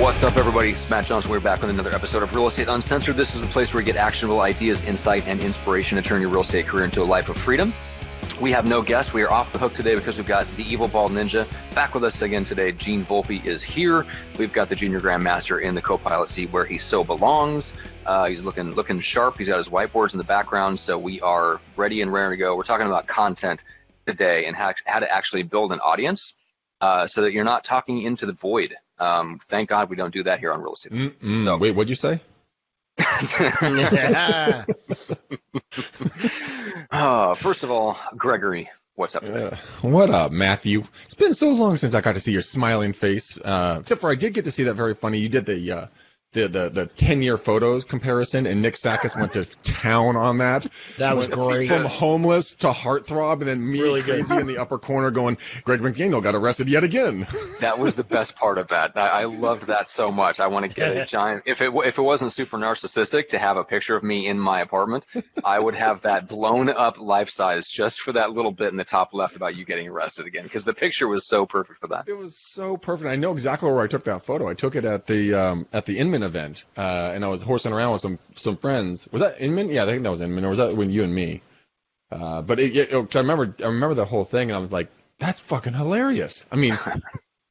[0.00, 0.70] What's up, everybody?
[0.70, 1.30] It's Matt Johnson.
[1.30, 3.16] We're back with another episode of Real Estate Uncensored.
[3.16, 6.30] This is the place where you get actionable ideas, insight, and inspiration to turn your
[6.30, 7.72] real estate career into a life of freedom.
[8.40, 9.12] We have no guests.
[9.12, 12.04] We are off the hook today because we've got the Evil Bald Ninja back with
[12.04, 12.72] us again today.
[12.72, 14.06] Gene Volpe is here.
[14.38, 17.74] We've got the Junior Grandmaster in the co-pilot seat where he so belongs.
[18.06, 19.36] Uh, he's looking looking sharp.
[19.36, 22.56] He's got his whiteboards in the background, so we are ready and raring to go.
[22.56, 23.62] We're talking about content
[24.10, 26.34] today and how, how to actually build an audience
[26.80, 28.76] uh, so that you're not talking into the void.
[28.98, 30.92] Um, thank God we don't do that here on Real Estate.
[30.92, 31.44] Mm-mm.
[31.46, 32.20] So, Wait, what'd you say?
[36.90, 39.24] uh, first of all, Gregory, what's up?
[39.24, 40.84] Uh, what up, Matthew?
[41.06, 43.38] It's been so long since I got to see your smiling face.
[43.38, 45.18] Uh, except for I did get to see that very funny.
[45.18, 45.86] You did the uh,
[46.32, 50.66] the the the ten year photos comparison, and Nick Sakis went to town on that.
[50.98, 51.68] That was went great.
[51.68, 54.40] From homeless to heartthrob, and then me Really crazy good.
[54.42, 57.26] in the upper corner going, Greg McDaniel got arrested yet again.
[57.60, 58.92] That was the best part of that.
[58.96, 60.40] I, I loved that so much.
[60.40, 61.42] I want to get a giant.
[61.46, 64.60] If it if it wasn't super narcissistic to have a picture of me in my
[64.60, 65.04] apartment,
[65.44, 68.84] I would have that blown up life size just for that little bit in the
[68.84, 72.08] top left about you getting arrested again because the picture was so perfect for that.
[72.08, 73.10] It was so perfect.
[73.10, 74.48] I know exactly where I took that photo.
[74.48, 76.80] I took it at the um, at the Inman event, uh,
[77.14, 79.08] and I was horsing around with some some friends.
[79.12, 79.68] Was that Inman?
[79.70, 81.42] Yeah, I think that was Inman, or was that when you and me?
[82.10, 84.70] Uh, but it, it, 'cause I remember I remember the whole thing, and I was
[84.72, 86.78] like, "That's fucking hilarious." I mean,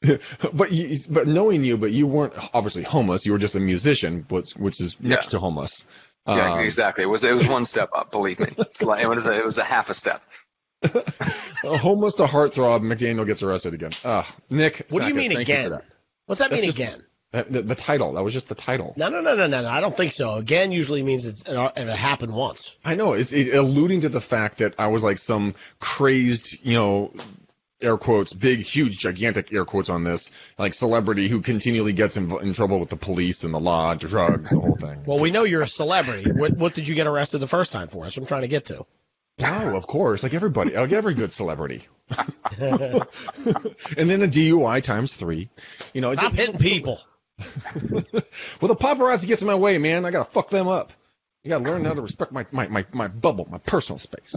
[0.54, 3.26] but you, but knowing you, but you weren't obviously homeless.
[3.26, 5.32] You were just a musician, which which is next Yeah.
[5.32, 5.86] to homeless.
[6.28, 7.04] Yeah, Um, exactly.
[7.04, 8.12] It was it was one step up.
[8.12, 10.22] Believe me, it's like, it was a, it was a half a step.
[10.84, 12.82] a homeless to heartthrob.
[12.82, 13.92] McDaniel gets arrested again.
[14.06, 14.86] Ah, Nick.
[14.90, 15.80] What do you mean thank you again?
[16.26, 17.04] What's that That's mean just- again?
[17.32, 18.14] The, the title.
[18.14, 18.94] That was just the title.
[18.98, 19.68] No, no, no, no, no, no.
[19.68, 20.34] I don't think so.
[20.36, 22.76] Again usually means it's, it, it happened once.
[22.84, 26.74] I know it's it, alluding to the fact that I was like some crazed, you
[26.74, 27.14] know,
[27.82, 32.32] air quotes, big, huge, gigantic air quotes on this, like celebrity who continually gets in,
[32.42, 35.04] in trouble with the police and the law, drugs, the whole thing.
[35.06, 36.32] Well, we know you're a celebrity.
[36.32, 38.04] What, what did you get arrested the first time for?
[38.04, 38.86] That's what I'm trying to get to.
[39.42, 41.88] oh, of course, like everybody, like every good celebrity.
[42.58, 43.06] and
[44.10, 45.50] then a DUI times three.
[45.94, 47.00] You know, Stop just- hitting people.
[47.90, 50.06] Well, the paparazzi gets in my way, man.
[50.06, 50.94] I gotta fuck them up.
[51.44, 54.36] You gotta learn how to respect my my my, my bubble, my personal space.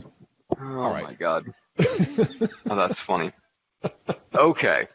[0.60, 1.04] Oh right.
[1.04, 1.46] my god.
[1.78, 3.32] oh, that's funny.
[4.34, 4.88] Okay.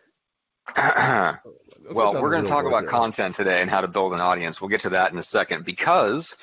[0.76, 4.62] well, we're going to talk about content today and how to build an audience.
[4.62, 6.36] We'll get to that in a second because,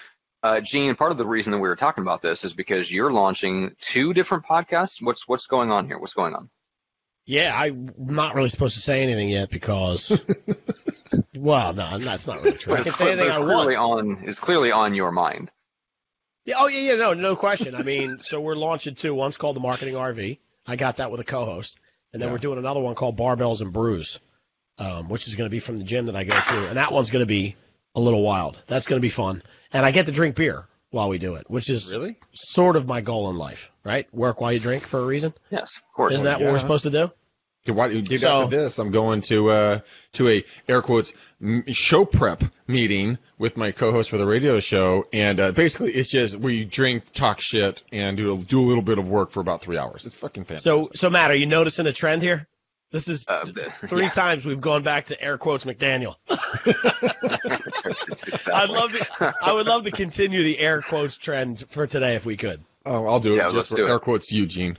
[0.43, 3.13] uh, Gene, part of the reason that we were talking about this is because you're
[3.13, 5.03] launching two different podcasts.
[5.03, 5.99] What's what's going on here?
[5.99, 6.51] What's going on?
[7.27, 10.11] Yeah, I'm not really supposed to say anything yet because,
[11.37, 12.75] well, no, that's not really true.
[12.75, 14.19] I can it's, say anything it's I clearly want.
[14.19, 15.51] on is clearly on your mind.
[16.45, 17.75] Yeah, oh yeah, yeah, no, no question.
[17.75, 19.15] I mean, so we're launching two.
[19.15, 20.39] One's called the Marketing RV.
[20.67, 21.79] I got that with a co-host,
[22.13, 22.33] and then Yeah.
[22.33, 24.19] we're doing another one called Barbells and Brews,
[24.79, 26.93] um, which is going to be from the gym that I go to, and that
[26.93, 27.57] one's going to be
[27.95, 28.59] a little wild.
[28.67, 29.43] That's going to be fun,
[29.73, 32.17] and I get to drink beer while we do it, which is Really?
[32.35, 34.13] sort of my goal in life, right?
[34.15, 35.35] Work while you drink for a reason.
[35.51, 36.15] Yes, of course.
[36.15, 37.11] Isn't that what we're supposed to do?
[37.65, 39.81] Dude, why, dude, So- after this, I'm going to uh,
[40.15, 41.15] to a air quotes
[41.69, 46.37] show prep meeting with my co-host for the radio show, and uh, basically it's just
[46.37, 49.63] we drink, talk shit, and do a, do a little bit of work for about
[49.63, 50.05] three hours.
[50.05, 50.71] It's fucking fantastic.
[50.71, 52.47] So, so Matt, are you noticing a trend here?
[52.91, 53.47] This is Uh,
[53.87, 54.11] three yeah.
[54.11, 56.17] times we've gone back to air quotes McDaniel.
[58.09, 62.15] Exactly- I'd love to, I would love to continue the air quotes trend for today
[62.15, 62.61] if we could.
[62.87, 63.91] oh, I'll do it Yeah, let's just for do it.
[63.91, 64.77] air quotes, Eugene.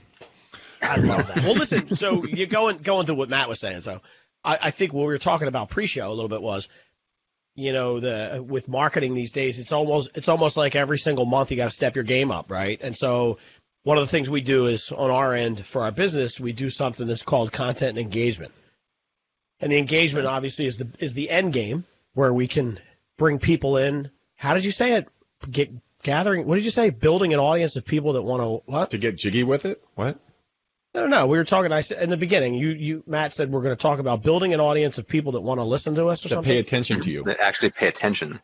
[0.81, 1.43] I love that.
[1.43, 3.81] Well, listen, so you going going to what Matt was saying.
[3.81, 4.01] So,
[4.43, 6.67] I, I think what we were talking about pre-show a little bit was,
[7.55, 11.51] you know, the with marketing these days, it's almost it's almost like every single month
[11.51, 12.79] you got to step your game up, right?
[12.81, 13.37] And so,
[13.83, 16.69] one of the things we do is on our end for our business, we do
[16.69, 18.53] something that's called content and engagement.
[19.59, 22.79] And the engagement obviously is the is the end game where we can
[23.17, 24.09] bring people in.
[24.35, 25.07] How did you say it?
[25.49, 25.71] Get
[26.03, 26.45] gathering.
[26.45, 26.89] What did you say?
[26.89, 28.91] Building an audience of people that want to what?
[28.91, 29.83] To get jiggy with it?
[29.95, 30.19] What?
[30.95, 31.72] No, no, no we were talking.
[31.72, 34.53] I said in the beginning, you, you, Matt said we're going to talk about building
[34.53, 36.52] an audience of people that want to listen to us or To something.
[36.52, 37.23] pay attention to you.
[37.25, 38.40] That actually pay attention.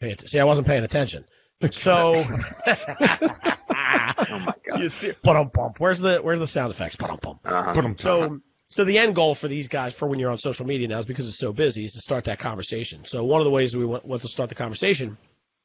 [0.00, 1.24] Pay att- See, I wasn't paying attention.
[1.70, 2.16] So,
[2.66, 4.80] Oh my god.
[4.80, 5.78] you see, bum bump.
[5.80, 6.96] Where's the where's the sound effects?
[6.96, 7.40] Bum bump.
[7.44, 7.94] Uh-huh.
[7.96, 10.98] So, so the end goal for these guys for when you're on social media now
[10.98, 13.04] is because it's so busy is to start that conversation.
[13.04, 15.16] So one of the ways that we want, want to start the conversation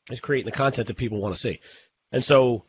[0.10, 1.60] is creating the content that people want to see.
[2.12, 2.66] And so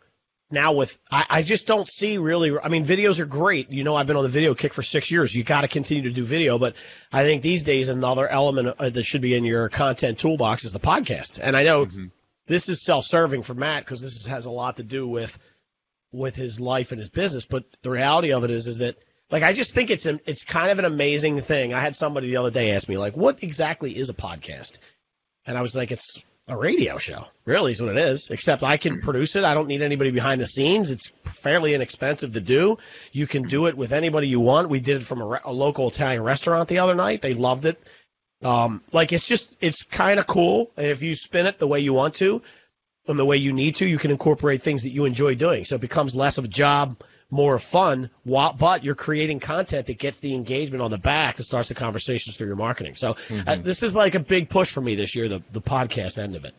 [0.51, 3.71] now with I, I just don't see really I mean videos are great.
[3.71, 5.35] You know I've been on the video kick for 6 years.
[5.35, 6.75] You got to continue to do video, but
[7.13, 10.73] I think these days another element uh, that should be in your content toolbox is
[10.73, 11.39] the podcast.
[11.43, 11.89] And I know
[12.47, 15.39] this is self-serving for Matt because this is, has a lot to do with
[16.13, 18.97] with his life and his business, but the reality of it is is that
[19.31, 21.73] like I just think it's an, it's kind of an amazing thing.
[21.73, 24.79] I had somebody the other day ask me like, what exactly is a podcast?
[25.47, 27.25] And I was like, it's a radio show.
[27.45, 28.31] Really is what it is.
[28.31, 29.45] Except I can produce it.
[29.45, 30.91] I don't need anybody behind the scenes.
[30.91, 32.79] It's fairly inexpensive to do.
[33.13, 34.69] You can do it with anybody you want.
[34.69, 37.23] We did it from a, re- a local Italian restaurant the other night.
[37.23, 37.81] They loved it.
[38.43, 40.71] Um, like it's just it's kind of cool.
[40.77, 42.43] And if you spin it the way you want to,
[43.07, 45.65] and the way you need to, you can incorporate things that you enjoy doing.
[45.65, 48.11] So it becomes less of a job, more fun.
[48.25, 51.75] While, but you're creating content that gets the engagement on the back that starts the
[51.75, 52.97] conversations through your marketing.
[52.97, 53.17] So
[53.47, 56.37] uh, this is like a big push for me this year, the the podcast end
[56.37, 56.55] of it.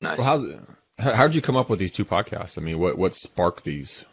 [0.00, 0.18] Nice.
[0.18, 0.44] Well, how's?
[0.98, 2.58] How how did you come up with these two podcasts?
[2.58, 4.04] I mean, what what sparked these?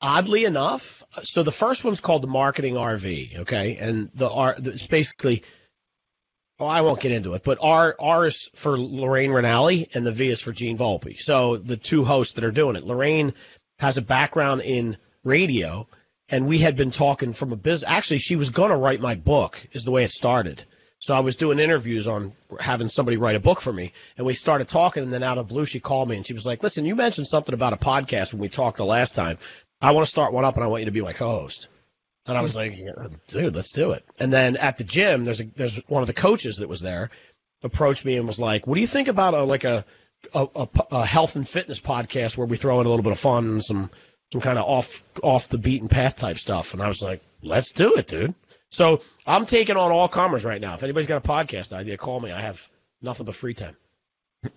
[0.00, 4.86] oddly enough, so the first one's called the Marketing RV, okay, and the R it's
[4.86, 5.42] basically.
[6.60, 10.10] Oh, I won't get into it, but R R is for Lorraine Rinaldi and the
[10.10, 11.16] V is for Gene Volpe.
[11.20, 12.82] So the two hosts that are doing it.
[12.82, 13.34] Lorraine
[13.78, 15.86] has a background in radio,
[16.28, 17.88] and we had been talking from a business.
[17.88, 20.64] Actually, she was going to write my book, is the way it started.
[21.00, 24.34] So I was doing interviews on having somebody write a book for me, and we
[24.34, 26.84] started talking, and then out of blue, she called me and she was like, "Listen,
[26.84, 29.38] you mentioned something about a podcast when we talked the last time.
[29.80, 31.68] I want to start one up, and I want you to be my co-host."
[32.26, 35.40] And I was like, "Yeah, "Dude, let's do it." And then at the gym, there's
[35.40, 37.10] a there's one of the coaches that was there
[37.62, 39.84] approached me and was like, "What do you think about a like a
[40.34, 43.18] a, a, a health and fitness podcast where we throw in a little bit of
[43.18, 43.90] fun and some
[44.32, 47.72] some kind of off off the beaten path type stuff?" And I was like, "Let's
[47.72, 48.34] do it, dude."
[48.70, 50.74] So I'm taking on all comers right now.
[50.74, 52.30] If anybody's got a podcast idea, call me.
[52.30, 52.68] I have
[53.00, 53.76] nothing but free time.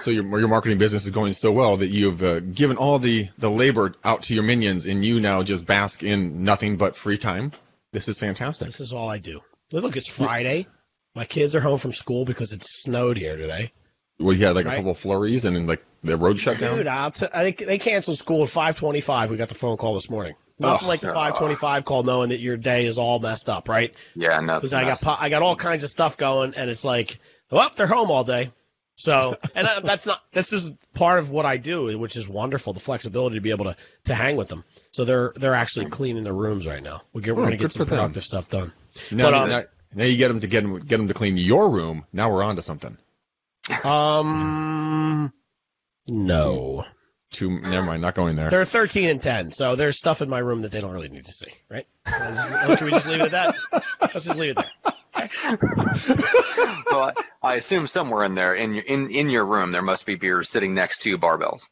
[0.00, 3.28] So your your marketing business is going so well that you've uh, given all the
[3.38, 7.18] the labor out to your minions, and you now just bask in nothing but free
[7.18, 7.52] time.
[7.92, 8.68] This is fantastic.
[8.68, 9.40] This is all I do.
[9.72, 10.66] Look, it's Friday.
[11.14, 13.72] My kids are home from school because it snowed here today.
[14.18, 16.76] Well, you had like a couple of flurries, and then like the road shut down.
[16.76, 19.30] Dude, I'll t- I think they canceled school at 5:25.
[19.30, 20.34] We got the phone call this morning.
[20.58, 20.88] Nothing Oh.
[20.88, 23.94] like the 5:25 call, knowing that your day is all messed up, right?
[24.16, 24.56] yeah, no.
[24.56, 27.18] Because I got po- I got all kinds of stuff going, and it's like,
[27.50, 28.50] well, they're home all day.
[28.96, 32.72] So, and I, that's not this is part of what I do, which is wonderful.
[32.72, 33.76] The flexibility to be able to
[34.06, 34.64] to hang with them.
[34.90, 35.92] So they're they're actually hmm.
[35.92, 37.02] cleaning their rooms right now.
[37.12, 38.20] We get, we're Oh, gonna get some for them.
[38.20, 38.72] stuff done.
[39.12, 39.62] Now, But, um, now,
[39.94, 42.04] now you get them to get them get them to clean your room.
[42.12, 42.98] Now we're on to something.
[43.84, 45.32] Um,
[46.06, 46.84] no,
[47.30, 47.60] Two.
[47.60, 48.00] Never mind.
[48.00, 48.48] Not going there.
[48.48, 51.26] they're 13 and 10, so there's stuff in my room that they don't really need
[51.26, 51.86] to see, right?
[52.06, 53.82] Can, I can we just leave it at that?
[54.00, 54.64] Let's just leave it
[55.14, 55.58] there.
[56.90, 57.12] well, I,
[57.42, 60.42] I assume somewhere in there, in your in in your room, there must be beer
[60.42, 61.68] sitting next to barbells.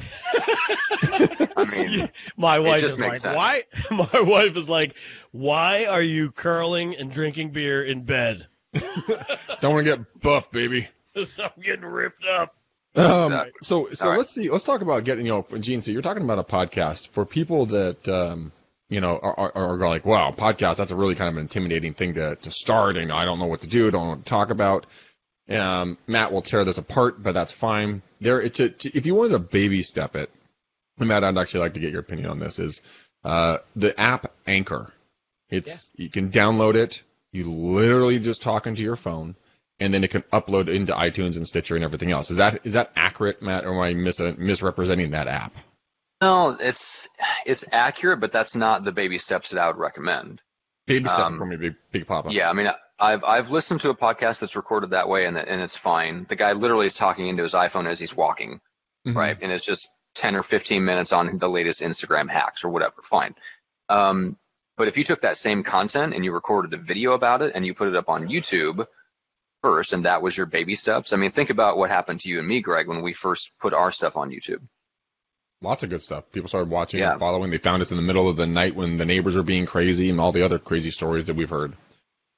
[0.34, 3.36] I mean, My wife just is makes like, sense.
[3.36, 3.62] why?
[4.12, 4.96] My wife is like,
[5.30, 8.48] why are you curling and drinking beer in bed?
[8.74, 10.88] Don't want to get buff, baby.
[11.38, 12.54] I'm getting ripped up.
[12.94, 13.52] Um, Exactly.
[13.62, 14.18] So, so All right.
[14.18, 14.50] let's see.
[14.50, 15.82] Let's talk about getting, you know, Gene.
[15.82, 18.52] So you're talking about a podcast for people that, um,
[18.88, 20.76] you know, are, are, are like, wow, podcast.
[20.76, 23.46] That's a really kind of an intimidating thing to to start, and I don't know
[23.46, 24.86] what to do, don't know what to talk about.
[25.48, 28.02] Um, Matt will tear this apart, but that's fine.
[28.20, 30.30] There, to, to, if you wanted to baby step it,
[30.98, 32.58] Matt, I'd actually like to get your opinion on this.
[32.58, 32.82] Is
[33.24, 34.92] uh, the app Anchor?
[35.48, 37.02] It's you can download it.
[37.32, 39.34] You literally just talk into your phone
[39.82, 42.30] and then it can upload into iTunes and Stitcher and everything else.
[42.30, 45.52] Is that is that accurate, Matt, or am I mis- misrepresenting that app?
[46.22, 47.08] no, it's
[47.44, 50.40] it's accurate, but that's not the baby steps that I would recommend.
[50.86, 52.32] Baby step Um, for me, big big pop up.
[52.32, 52.68] Yeah, I mean,
[52.98, 56.26] I've I've listened to a podcast that's recorded that way, and and it's fine.
[56.28, 58.60] The guy literally is talking into his iPhone as he's walking,
[59.06, 59.16] Mhm.
[59.16, 59.36] right?
[59.40, 62.96] And it's just 10 or 15 minutes on the latest Instagram hacks or whatever.
[63.02, 63.34] Fine.
[63.88, 64.36] Um,
[64.76, 67.64] but if you took that same content and you recorded a video about it and
[67.66, 68.86] you put it up on YouTube
[69.62, 72.38] first, and that was your baby steps, I mean, think about what happened to you
[72.40, 74.60] and me, Greg, when we first put our stuff on YouTube.
[75.62, 76.24] Lots of good stuff.
[76.32, 77.12] People started watching Yeah.
[77.12, 77.50] and following.
[77.50, 80.10] They found us in the middle of the night when the neighbors are being crazy
[80.10, 81.76] and all the other crazy stories that we've heard.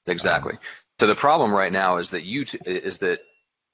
[0.06, 0.58] Exactly.
[1.00, 3.20] So the problem right now is that YouTube is that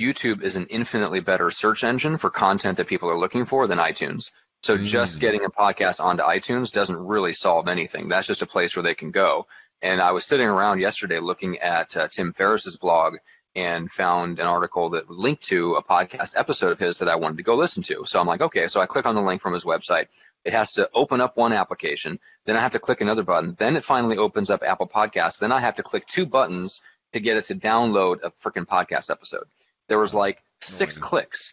[0.01, 3.79] YouTube is an infinitely better search engine for content that people are looking for than
[3.79, 4.31] iTunes.
[4.63, 5.21] So just Mm.
[5.21, 8.09] getting a podcast onto iTunes doesn't really solve anything.
[8.09, 9.47] That's just a place where they can go.
[9.83, 13.17] And I was sitting around yesterday looking at uh, Tim Ferriss's blog
[13.55, 17.37] and found an article that linked to a podcast episode of his that I wanted
[17.39, 18.05] to go listen to.
[18.07, 20.07] So I'm like, okay, so I click on the link from his website.
[20.45, 23.77] It has to open up one application, then I have to click another button, then
[23.77, 26.81] it finally opens up Apple Podcasts, then I have to click two buttons
[27.13, 29.45] to get it to download a freaking podcast episode.
[29.89, 31.53] There was like six clicks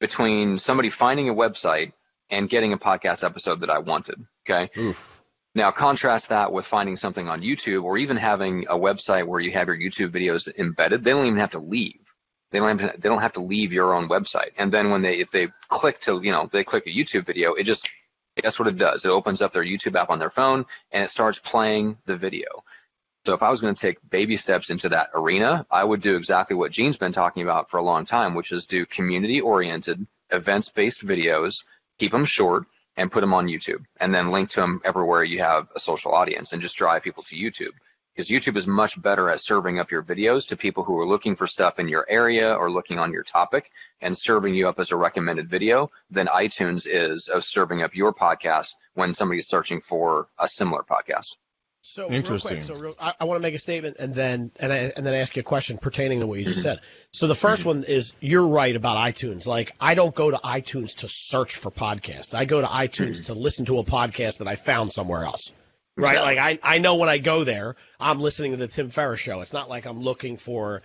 [0.00, 1.92] between somebody finding a website
[2.28, 4.26] and getting a podcast episode that I wanted.
[4.44, 4.70] Okay.
[4.78, 5.15] Oof.
[5.56, 9.52] Now contrast that with finding something on YouTube or even having a website where you
[9.52, 11.02] have your YouTube videos embedded.
[11.02, 12.12] They don't even have to leave.
[12.50, 14.50] They don't have to, they don't have to leave your own website.
[14.58, 17.54] And then when they if they click to you know they click a YouTube video,
[17.54, 17.88] it just
[18.36, 19.06] guess what it does?
[19.06, 22.62] It opens up their YouTube app on their phone and it starts playing the video.
[23.24, 26.16] So if I was going to take baby steps into that arena, I would do
[26.16, 30.06] exactly what Gene's been talking about for a long time, which is do community oriented,
[30.28, 31.64] events based videos,
[31.98, 35.40] keep them short, and put them on YouTube, and then link to them everywhere you
[35.40, 37.72] have a social audience and just drive people to YouTube
[38.16, 41.36] because YouTube is much better at serving up your videos to people who are looking
[41.36, 44.90] for stuff in your area or looking on your topic and serving you up as
[44.90, 50.28] a recommended video than iTunes is of serving up your podcast when somebody's searching for
[50.38, 51.36] a similar podcast.
[51.88, 52.56] So interesting.
[52.56, 55.06] Quick, so real, I, I, want to make a statement and then and, I, and
[55.06, 56.80] then ask you a question pertaining to what you just said.
[57.12, 57.68] So the first mm-hmm.
[57.68, 59.46] one is you're right about iTunes.
[59.46, 62.34] Like I don't go to iTunes to search for podcasts.
[62.34, 63.32] I go to iTunes mm-hmm.
[63.32, 65.52] to listen to a podcast that I found somewhere else.
[65.96, 66.20] Right.
[66.20, 69.40] Like I, I know when I go there, I'm listening to the Tim Ferriss show.
[69.40, 70.82] It's not like I'm looking for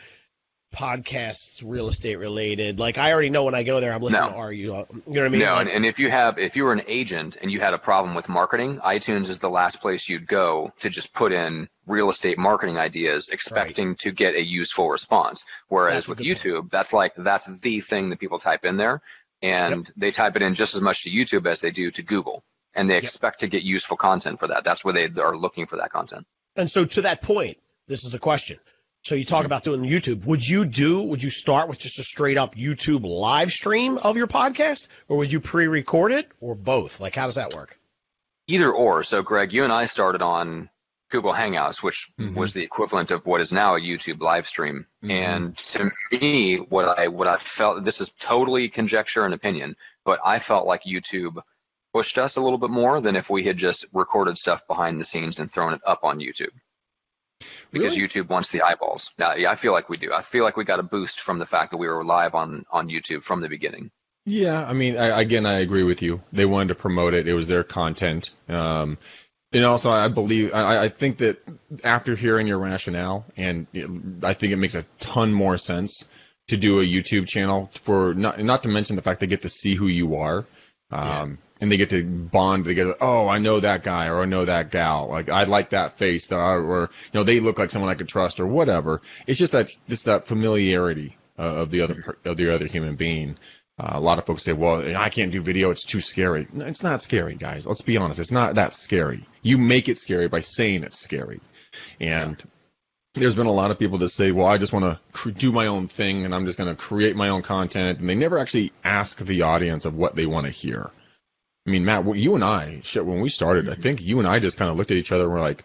[0.75, 2.79] podcasts real estate related.
[2.79, 4.29] Like I already know when I go there, I'm listening no.
[4.29, 4.65] to Are you?
[4.65, 5.39] You know what I mean?
[5.41, 5.53] No.
[5.53, 7.77] Like, and, and if you have, if you were an agent and you had a
[7.77, 12.09] problem with marketing, iTunes is the last place you'd go to just put in real
[12.09, 13.99] estate marketing ideas, expecting right.
[13.99, 15.45] to get a useful response.
[15.67, 16.71] Whereas with YouTube, point.
[16.71, 19.01] that's like that's the thing that people type in there,
[19.41, 19.93] and yep.
[19.97, 22.89] they type it in just as much to YouTube as they do to Google and
[22.89, 24.63] they expect to get useful content for that.
[24.63, 26.25] That's where they are looking for that content.
[26.55, 28.57] And so to that point, this is a question.
[29.03, 30.25] So you talk about doing YouTube.
[30.25, 34.15] Would you do, would you start with just a straight up YouTube live stream of
[34.15, 36.99] your podcast or would you pre-record it or both?
[36.99, 37.79] Like how does that work?
[38.47, 39.01] Either or.
[39.01, 40.69] So Greg, you and I started on
[41.09, 42.37] Google Hangouts, which mm-hmm.
[42.37, 44.85] was the equivalent of what is now a YouTube live stream.
[45.03, 45.11] Mm-hmm.
[45.11, 50.19] And to me, what I what I felt this is totally conjecture and opinion, but
[50.23, 51.41] I felt like YouTube
[51.91, 55.05] pushed us a little bit more than if we had just recorded stuff behind the
[55.05, 56.51] scenes and thrown it up on YouTube.
[57.71, 58.07] Because really?
[58.07, 59.11] YouTube wants the eyeballs.
[59.17, 60.11] Now, yeah, I feel like we do.
[60.13, 62.65] I feel like we got a boost from the fact that we were live on
[62.71, 63.91] on YouTube from the beginning.
[64.25, 66.21] Yeah, I mean, I, again, I agree with you.
[66.31, 67.27] They wanted to promote it.
[67.27, 68.29] It was their content.
[68.47, 68.99] Um,
[69.51, 71.41] and also, I believe, I, I think that
[71.83, 73.67] after hearing your rationale, and
[74.23, 76.05] I think it makes a ton more sense
[76.47, 79.49] to do a YouTube channel for not not to mention the fact they get to
[79.49, 80.45] see who you are.
[80.91, 82.95] Um, yeah and they get to bond together.
[82.99, 85.07] Oh, I know that guy or I know that gal.
[85.07, 88.39] Like I like that face, or you know they look like someone I could trust
[88.39, 89.01] or whatever.
[89.27, 93.37] It's just that just that familiarity uh, of the other of the other human being.
[93.79, 96.65] Uh, a lot of folks say, "Well, I can't do video; it's too scary." No,
[96.65, 97.65] it's not scary, guys.
[97.65, 99.25] Let's be honest; it's not that scary.
[99.43, 101.39] You make it scary by saying it's scary,
[101.99, 102.43] and
[103.13, 105.51] there's been a lot of people that say, "Well, I just want to cr- do
[105.51, 108.39] my own thing, and I'm just going to create my own content," and they never
[108.39, 110.91] actually ask the audience of what they want to hear.
[111.65, 113.81] I mean, Matt, you and I, shit, when we started, I mm-hmm.
[113.81, 115.63] think you and I just kind of looked at each other and we're like,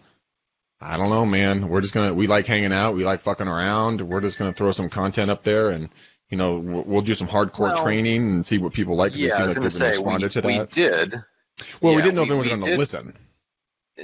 [0.80, 1.68] I don't know, man.
[1.68, 4.02] We're just gonna, we like hanging out, we like fucking around.
[4.02, 5.88] We're just gonna throw some content up there, and
[6.28, 9.16] you know, we'll, do some hardcore well, training and see what people like.
[9.16, 11.14] Yeah, I was gonna say we, to we did.
[11.80, 12.78] Well, yeah, we didn't know we, if anyone was gonna did.
[12.78, 13.18] listen.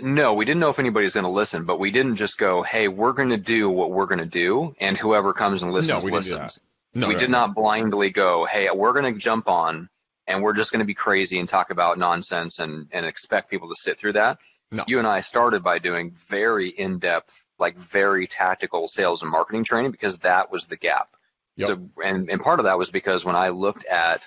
[0.00, 2.88] No, we didn't know if anybody's going to listen, but we didn't just go, "Hey,
[2.88, 6.06] we're going to do what we're going to do," and whoever comes and listens no,
[6.06, 6.58] we listens.
[6.94, 7.20] No, we right.
[7.20, 9.90] did not blindly go, "Hey, we're going to jump on
[10.26, 13.68] and we're just going to be crazy and talk about nonsense and, and expect people
[13.68, 14.38] to sit through that.
[14.70, 14.84] No.
[14.86, 19.64] You and I started by doing very in depth, like very tactical sales and marketing
[19.64, 21.14] training because that was the gap.
[21.56, 21.68] Yep.
[21.68, 24.26] So, and, and part of that was because when I looked at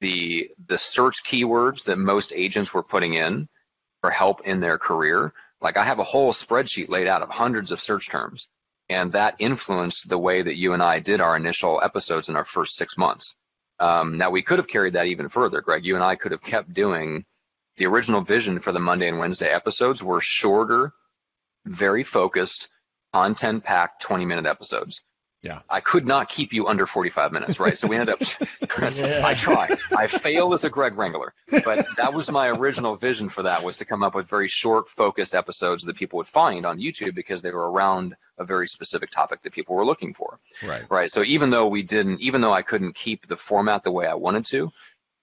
[0.00, 3.48] the the search keywords that most agents were putting in
[4.00, 7.70] for help in their career, like I have a whole spreadsheet laid out of hundreds
[7.70, 8.48] of search terms.
[8.88, 12.44] And that influenced the way that you and I did our initial episodes in our
[12.44, 13.36] first six months.
[13.80, 15.84] Um, now we could have carried that even further, Greg.
[15.84, 17.24] You and I could have kept doing
[17.78, 20.92] the original vision for the Monday and Wednesday episodes were shorter,
[21.64, 22.68] very focused,
[23.14, 25.02] content packed 20 minute episodes.
[25.42, 25.60] Yeah.
[25.70, 27.76] I could not keep you under 45 minutes, right?
[27.76, 28.20] So we ended up,
[28.98, 29.26] yeah.
[29.26, 29.74] I try.
[29.96, 31.32] I fail as a Greg Wrangler,
[31.64, 34.90] but that was my original vision for that was to come up with very short,
[34.90, 39.10] focused episodes that people would find on YouTube because they were around a very specific
[39.10, 40.38] topic that people were looking for.
[40.62, 40.84] Right.
[40.90, 41.10] Right.
[41.10, 44.14] So even though we didn't, even though I couldn't keep the format the way I
[44.14, 44.70] wanted to,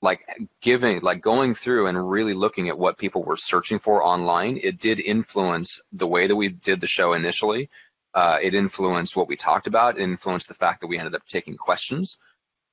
[0.01, 0.25] like
[0.61, 4.79] giving, like going through and really looking at what people were searching for online, it
[4.79, 7.69] did influence the way that we did the show initially
[8.17, 9.99] uh, it influenced what we talked about.
[9.99, 12.17] It influenced the fact that we ended up taking questions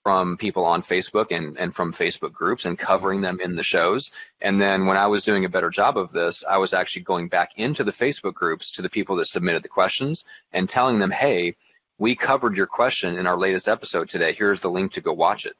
[0.02, 4.10] from people on Facebook and, and from Facebook groups and covering them in the shows.
[4.40, 7.28] And then when I was doing a better job of this, I was actually going
[7.28, 11.10] back into the Facebook groups to the people that submitted the questions and telling them,
[11.10, 11.56] hey,
[11.98, 14.32] we covered your question in our latest episode today.
[14.32, 15.56] Here's the link to go watch it.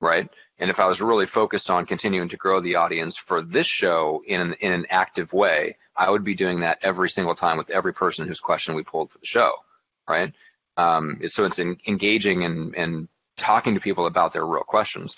[0.00, 0.30] Right.
[0.58, 4.22] And if I was really focused on continuing to grow the audience for this show
[4.26, 7.70] in an, in an active way, I would be doing that every single time with
[7.70, 9.52] every person whose question we pulled for the show,
[10.08, 10.32] right?
[10.76, 15.16] Um, so it's engaging and, and talking to people about their real questions.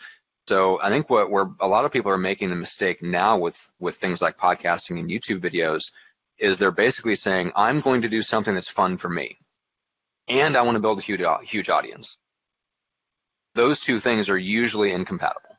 [0.48, 3.70] So I think what where a lot of people are making the mistake now with
[3.78, 5.90] with things like podcasting and YouTube videos
[6.38, 9.36] is they're basically saying I'm going to do something that's fun for me,
[10.26, 12.16] and I want to build a huge huge audience.
[13.54, 15.56] Those two things are usually incompatible.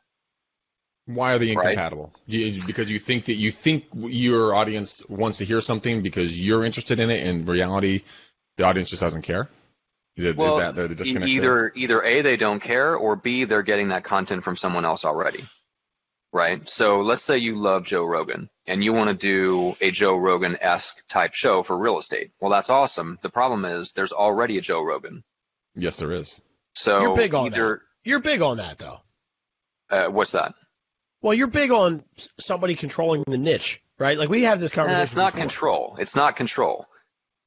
[1.06, 2.12] Why are they incompatible?
[2.28, 2.66] Right?
[2.66, 7.00] Because you think that you think your audience wants to hear something because you're interested
[7.00, 8.02] in it, and in reality,
[8.56, 9.48] the audience just doesn't care.
[10.16, 11.30] Is, well, is that the disconnect?
[11.30, 11.72] Either there?
[11.74, 15.44] either a they don't care, or b they're getting that content from someone else already.
[16.32, 16.68] Right.
[16.68, 20.56] So let's say you love Joe Rogan and you want to do a Joe Rogan
[20.60, 22.30] esque type show for real estate.
[22.40, 23.18] Well, that's awesome.
[23.22, 25.24] The problem is there's already a Joe Rogan.
[25.74, 26.40] Yes, there is.
[26.80, 28.08] So you're big on either, that.
[28.08, 28.98] You're big on that though.
[29.90, 30.54] Uh, what's that?
[31.22, 32.04] Well, you're big on
[32.38, 34.16] somebody controlling the niche, right?
[34.16, 35.02] Like we have this conversation.
[35.02, 35.40] it's not before.
[35.40, 35.96] control.
[35.98, 36.86] It's not control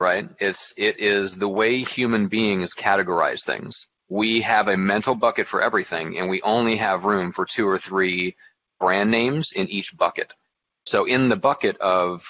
[0.03, 0.29] right?
[0.39, 3.87] It's it is the way human beings categorize things.
[4.09, 7.77] We have a mental bucket for everything, and we only have room for two or
[7.77, 8.35] three
[8.81, 10.31] brand names in each bucket.
[10.85, 12.25] So in the bucket of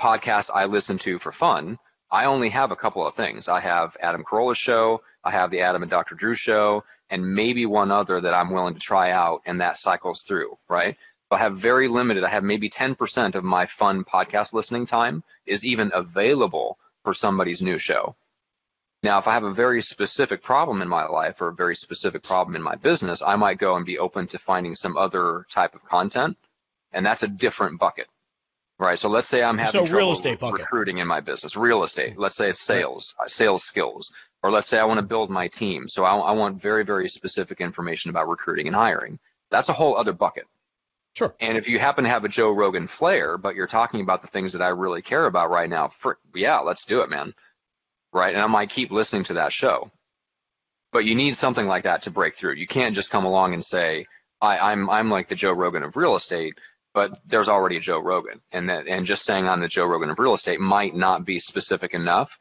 [0.00, 1.78] podcasts I listen to for fun,
[2.10, 3.48] I only have a couple of things.
[3.48, 6.14] I have Adam Carolla's show, I have the Adam and Dr.
[6.14, 10.22] Drew show, and maybe one other that I'm willing to try out, and that cycles
[10.22, 10.96] through, right?
[11.30, 15.64] I have very limited, I have maybe 10% of my fun podcast listening time is
[15.64, 18.14] even available for somebody's new show.
[19.02, 22.22] Now, if I have a very specific problem in my life or a very specific
[22.22, 25.74] problem in my business, I might go and be open to finding some other type
[25.74, 26.36] of content,
[26.92, 28.06] and that's a different bucket,
[28.78, 28.98] right?
[28.98, 30.60] So let's say I'm having so trouble real estate bucket.
[30.60, 32.18] recruiting in my business, real estate.
[32.18, 33.26] Let's say it's sales, right.
[33.26, 35.88] Uh, sales skills, or let's say I want to build my team.
[35.88, 39.18] So I, I want very, very specific information about recruiting and hiring.
[39.50, 40.46] That's a whole other bucket.
[41.14, 41.34] Sure.
[41.40, 44.28] And if you happen to have a Joe Rogan flair, but you're talking about the
[44.28, 47.34] things that I really care about right now, for, yeah, let's do it, man.
[48.12, 48.34] Right.
[48.34, 49.90] And I might keep listening to that show.
[50.92, 52.54] But you need something like that to break through.
[52.54, 54.06] You can't just come along and say,
[54.40, 56.58] I, I'm I'm like the Joe Rogan of real estate,
[56.96, 58.40] but there's already a Joe Rogan.
[58.52, 61.38] And that and just saying I'm the Joe Rogan of real estate might not be
[61.38, 62.38] specific enough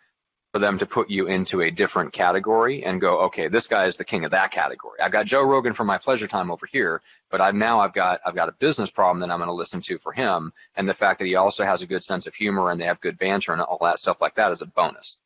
[0.53, 3.97] for them to put you into a different category and go, okay, this guy is
[3.97, 5.01] the king of that category.
[5.01, 8.21] I've got Joe Rogan for my pleasure time over here, but I've now I've got
[8.25, 10.93] I've got a business problem that I'm going to listen to for him, and the
[10.93, 13.51] fact that he also has a good sense of humor and they have good banter
[13.51, 15.19] and all that stuff like that is a bonus.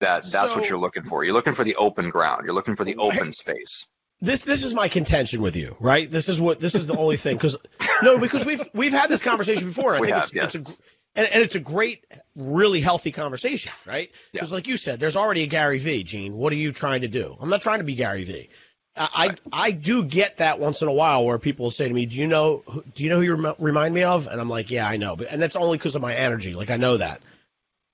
[0.00, 1.24] That that's so, what you're looking for.
[1.24, 2.46] You're looking for the open ground.
[2.46, 3.86] You're looking for the open space.
[4.20, 6.10] This this is my contention with you, right?
[6.10, 7.56] This is what this is the only thing because
[8.02, 9.96] no, because we've we've had this conversation before.
[9.96, 10.54] I we think have, it's, yes.
[10.54, 10.74] it's a
[11.16, 12.04] and, and it's a great,
[12.36, 14.10] really healthy conversation, right?
[14.32, 14.54] Because, yeah.
[14.54, 16.02] like you said, there's already a Gary V.
[16.02, 17.36] Gene, what are you trying to do?
[17.40, 18.48] I'm not trying to be Gary V.
[18.96, 19.40] I, right.
[19.52, 22.28] I do get that once in a while where people say to me, "Do you
[22.28, 22.62] know
[22.94, 25.28] do you know who you remind me of?" And I'm like, "Yeah, I know," but
[25.30, 26.54] and that's only because of my energy.
[26.54, 27.20] Like I know that.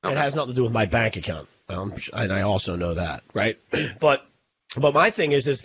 [0.04, 0.14] Okay.
[0.14, 3.22] It has nothing to do with my bank account, um, and I also know that,
[3.33, 3.59] right?
[4.00, 4.26] but
[4.76, 5.64] but my thing is is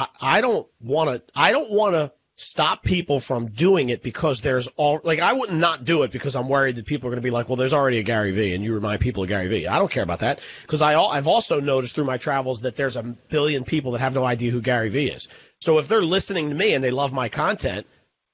[0.00, 4.40] I, I don't want to I don't want to stop people from doing it because
[4.40, 7.22] there's all like I wouldn't not do it because I'm worried that people are going
[7.22, 9.48] to be like, well, there's already a Gary Vee, and you remind people of Gary
[9.48, 9.66] Vee.
[9.66, 12.96] I don't care about that because I I've also noticed through my travels that there's
[12.96, 15.28] a billion people that have no idea who Gary Vee is.
[15.60, 17.86] So if they're listening to me and they love my content,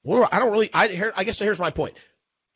[0.03, 0.69] well, I don't really.
[0.73, 1.95] I here, I guess here's my point.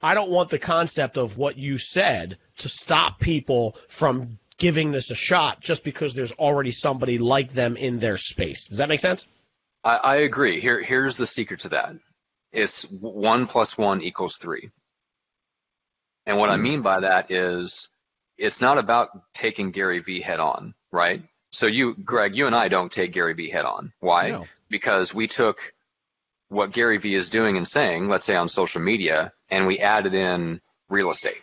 [0.01, 5.09] I don't want the concept of what you said to stop people from giving this
[5.09, 8.67] a shot just because there's already somebody like them in their space.
[8.67, 9.25] Does that make sense?
[9.83, 10.61] I, I agree.
[10.61, 11.95] Here, here's the secret to that.
[12.51, 14.69] It's one plus one equals three.
[16.27, 16.53] And what mm.
[16.53, 16.63] I hmm.
[16.63, 17.89] mean by that is
[18.37, 21.23] it's not about taking Gary Vee head on, right?
[21.51, 23.91] So you, Greg, you and I don't take Gary Vee head on.
[23.99, 24.29] Why?
[24.29, 24.45] No.
[24.69, 25.73] Because we took
[26.49, 30.13] what Gary Vee is doing and saying, let's say on social media, and we added
[30.13, 31.41] in real estate,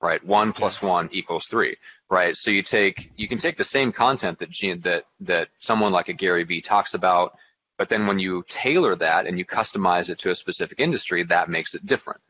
[0.00, 0.24] right?
[0.24, 1.76] One plus one equals three
[2.10, 2.36] right?
[2.36, 4.50] So you take you can take the same content that
[4.82, 7.36] that that someone like a Gary Vee talks about
[7.80, 11.48] but then when you tailor that and you customize it to a specific industry, that
[11.48, 12.20] makes it different.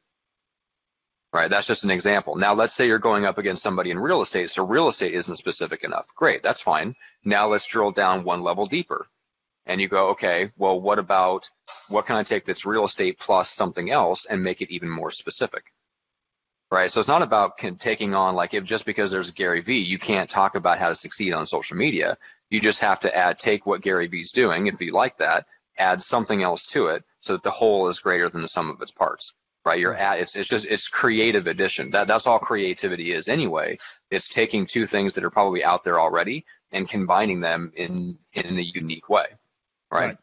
[1.32, 2.36] Right, that's just an example.
[2.36, 5.34] Now, let's say you're going up against somebody in real estate, so real estate isn't
[5.34, 6.06] specific enough.
[6.14, 6.94] Great, that's fine.
[7.24, 9.08] Now let's drill down one level deeper.
[9.66, 11.50] And you go, okay, well, what about,
[11.88, 15.10] what can I take this real estate plus something else and make it even more
[15.10, 15.64] specific?
[16.72, 19.98] Right, so it's not about taking on, like, if just because there's Gary Vee, you
[19.98, 22.16] can't talk about how to succeed on social media.
[22.48, 25.46] You just have to add, take what Gary Vee's doing, if you like that,
[25.78, 28.80] add something else to it so that the whole is greater than the sum of
[28.80, 29.32] its parts.
[29.64, 29.78] Right?
[29.80, 31.90] You're at it's it's just it's creative addition.
[31.90, 33.76] That that's all creativity is anyway.
[34.10, 38.58] It's taking two things that are probably out there already and combining them in in
[38.58, 39.26] a unique way.
[39.90, 40.06] right.
[40.06, 40.18] right.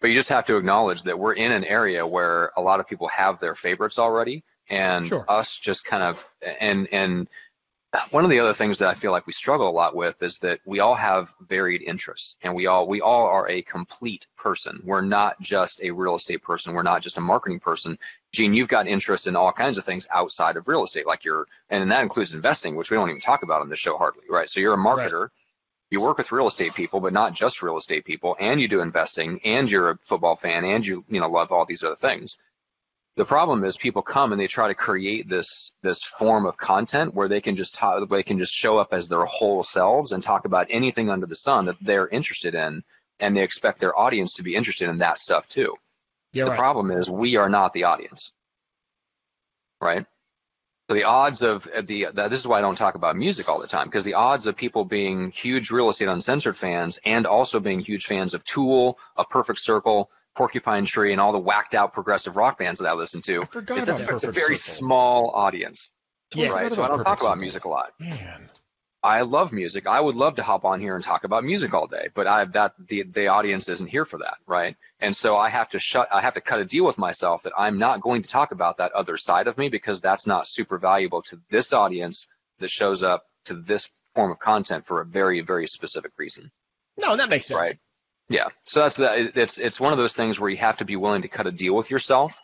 [0.00, 2.88] But you just have to acknowledge that we're in an area where a lot of
[2.88, 5.24] people have their favorites already, and sure.
[5.28, 6.26] us just kind of
[6.60, 7.28] and and
[8.08, 10.38] one of the other things that I feel like we struggle a lot with is
[10.38, 14.80] that we all have varied interests and we all we all are a complete person.
[14.82, 16.72] We're not just a real estate person.
[16.72, 17.98] We're not just a marketing person.
[18.32, 21.46] Gene, you've got interest in all kinds of things outside of real estate, like you're
[21.68, 24.48] and that includes investing, which we don't even talk about on the show hardly, right?
[24.48, 25.20] So you're a marketer.
[25.20, 25.30] Right.
[25.90, 28.80] You work with real estate people, but not just real estate people, and you do
[28.80, 32.38] investing, and you're a football fan, and you you know love all these other things
[33.16, 37.14] the problem is people come and they try to create this this form of content
[37.14, 40.22] where they can just talk, they can just show up as their whole selves and
[40.22, 42.82] talk about anything under the sun that they're interested in,
[43.20, 45.74] and they expect their audience to be interested in that stuff too.
[46.44, 46.58] the right.
[46.58, 48.32] problem is we are not the audience,
[49.80, 50.06] right?
[50.88, 53.60] So the odds of the, the this is why I don't talk about music all
[53.60, 57.60] the time because the odds of people being huge real estate uncensored fans and also
[57.60, 61.92] being huge fans of Tool, A Perfect Circle, Porcupine Tree and all the whacked out
[61.92, 63.42] progressive rock bands that I listen to.
[63.42, 64.86] I forgot it's, a, it's a very Circle.
[64.86, 65.92] small audience.
[66.34, 66.72] Yeah, right.
[66.72, 67.92] So I don't talk about music a lot.
[67.98, 68.48] Man.
[69.04, 69.88] I love music.
[69.88, 72.44] I would love to hop on here and talk about music all day, but I
[72.44, 74.76] that the the audience isn't here for that, right?
[75.00, 77.52] And so I have to shut I have to cut a deal with myself that
[77.58, 80.78] I'm not going to talk about that other side of me because that's not super
[80.78, 82.28] valuable to this audience
[82.60, 86.52] that shows up to this form of content for a very very specific reason.
[86.96, 87.58] No, that makes sense.
[87.58, 87.78] Right.
[88.32, 88.48] Yeah.
[88.64, 91.28] So that's it's it's one of those things where you have to be willing to
[91.28, 92.40] cut a deal with yourself.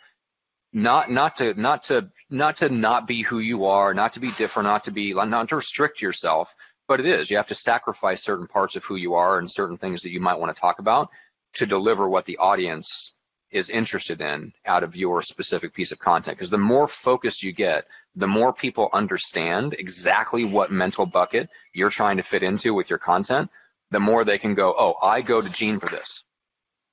[0.73, 4.31] Not not to not to not to not be who you are, not to be
[4.33, 6.55] different, not to be not to restrict yourself,
[6.87, 7.31] but it is.
[7.31, 10.21] You have to sacrifice certain parts of who you are and certain things that you
[10.21, 11.09] might want to talk about
[11.55, 13.13] to deliver what the audience
[13.51, 16.37] is interested in out of your specific piece of content.
[16.37, 21.89] Because the more focused you get, the more people understand exactly what mental bucket you're
[21.89, 23.51] trying to fit into with your content,
[23.91, 26.25] the more they can go, oh, I go to Gene for this.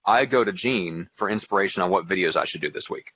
[0.05, 3.13] I go to Gene for inspiration on what videos I should do this week.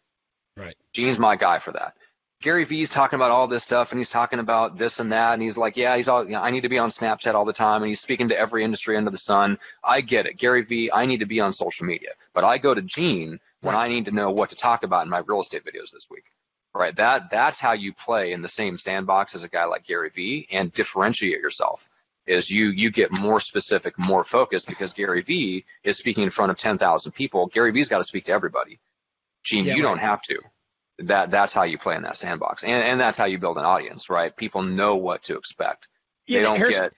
[0.58, 0.76] Right.
[0.94, 1.94] Gene's my guy for that.
[2.42, 5.42] Gary Vee's talking about all this stuff and he's talking about this and that and
[5.42, 7.52] he's like, yeah, he's all, you know, I need to be on Snapchat all the
[7.52, 9.60] time and he's speaking to every industry under the sun.
[9.84, 10.38] I get it.
[10.38, 13.76] Gary Vee, I need to be on social media, but I go to Gene when.
[13.76, 16.32] I need to know what to talk about in my real estate videos this week.
[16.74, 16.96] Right.
[16.96, 20.48] That that's how you play in the same sandbox as a guy like Gary Vee
[20.50, 21.89] and differentiate yourself
[22.30, 26.52] is you you get more specific, more focused because Gary Vee is speaking in front
[26.52, 27.48] of 10,000 people.
[27.48, 28.80] Gary Vee's got to speak to everybody.
[29.44, 29.89] Gene, yeah, you right.
[29.89, 30.39] don't have to.
[31.00, 33.65] That that's how you play in that sandbox, and and that's how you build an
[33.65, 34.36] audience, right?
[34.36, 35.88] People know what to expect.
[36.28, 36.94] Yeah, they don't get.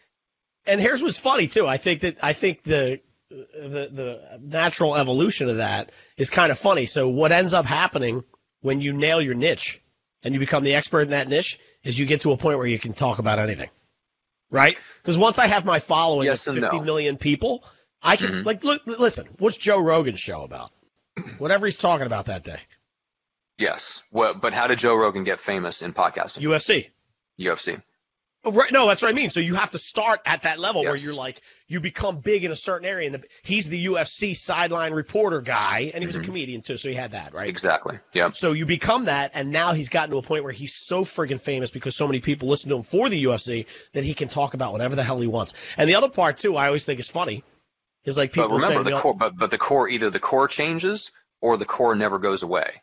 [0.66, 1.68] And here's what's funny too.
[1.68, 6.60] I think that I think the the the natural evolution of that is kind of
[6.60, 6.88] funny.
[6.88, 8.24] So what ends up happening
[8.62, 9.82] when you nail your niche
[10.24, 12.68] and you become the expert in that niche is you get to a point where
[12.68, 13.70] you can talk about anything
[14.52, 14.78] right?
[15.02, 16.84] Because once I have my following yes of fifty no.
[16.84, 17.64] million people,
[18.02, 18.46] I can mm-hmm.
[18.46, 18.86] like look.
[18.86, 20.72] Listen, what's Joe Rogan's show about?
[21.40, 22.60] Whatever he's talking about that day.
[23.58, 24.02] Yes.
[24.12, 26.42] Well, but how did Joe Rogan get famous in podcasting?
[26.42, 26.90] UFC.
[27.40, 27.82] UFC.
[28.44, 28.72] Oh, right.
[28.72, 29.30] No, that's what I mean.
[29.30, 30.90] So you have to start at that level yes.
[30.90, 33.06] where you're like, you become big in a certain area.
[33.06, 36.24] And the, he's the UFC sideline reporter guy, and he was mm-hmm.
[36.24, 37.48] a comedian too, so he had that, right?
[37.48, 38.00] Exactly.
[38.14, 38.32] Yeah.
[38.32, 41.40] So you become that, and now he's gotten to a point where he's so friggin'
[41.40, 44.56] famous because so many people listen to him for the UFC that he can talk
[44.56, 45.54] about whatever the hell he wants.
[45.78, 47.44] And the other part too, I always think is funny,
[48.06, 48.50] is like people.
[48.50, 51.66] But remember saying, the core, but but the core either the core changes or the
[51.66, 52.82] core never goes away